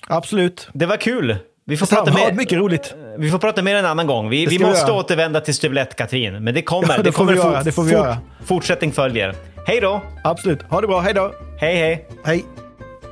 Absolut. 0.06 0.68
Det 0.72 0.86
var 0.86 0.96
kul. 0.96 1.36
Vi 1.66 1.76
får, 1.76 1.86
Detsamma. 1.86 2.06
prata 2.06 2.26
mer, 2.26 2.32
mycket 2.32 2.58
roligt. 2.58 2.94
vi 3.18 3.30
får 3.30 3.38
prata 3.38 3.62
mer 3.62 3.74
en 3.74 3.86
annan 3.86 4.06
gång. 4.06 4.28
Vi, 4.28 4.46
vi 4.46 4.58
måste 4.58 4.86
vi 4.86 4.92
återvända 4.92 5.40
till 5.40 5.54
Stuvlett-Katrin. 5.54 6.40
Men 6.40 6.54
det 6.54 6.62
kommer. 6.72 6.88
Ja, 6.88 6.96
det, 6.96 7.02
det 7.02 7.12
kommer 7.12 7.32
vi 7.32 7.38
göra. 7.38 7.62
Det 7.62 7.72
får 7.72 7.82
vi 7.82 7.90
fort, 7.90 7.98
göra. 7.98 8.18
Fortsättning 8.44 8.92
följer. 8.92 9.34
Hej 9.66 9.80
då! 9.80 10.02
Absolut. 10.24 10.62
Ha 10.62 10.80
det 10.80 10.86
bra. 10.86 11.00
Hej 11.00 11.14
då! 11.14 11.32
Hej, 11.60 11.76
hej! 11.76 12.06
Hej! 12.24 12.44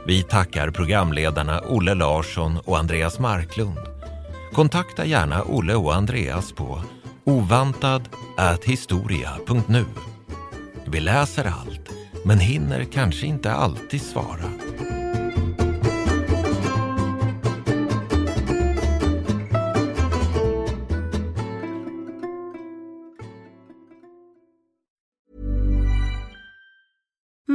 Vi 0.06 0.22
tackar 0.22 0.70
programledarna 0.70 1.60
Olle 1.60 1.94
Larsson 1.94 2.58
och 2.64 2.78
Andreas 2.78 3.18
Marklund. 3.18 3.78
Kontakta 4.52 5.04
gärna 5.04 5.42
Olle 5.42 5.74
och 5.74 5.94
Andreas 5.94 6.52
på 6.52 6.82
ovantad.historia.nu. 7.24 9.84
Vi 10.86 11.00
läser 11.00 11.44
allt, 11.44 11.90
men 12.24 12.38
hinner 12.38 12.84
kanske 12.84 13.26
inte 13.26 13.52
alltid 13.52 14.02
svara. 14.02 14.50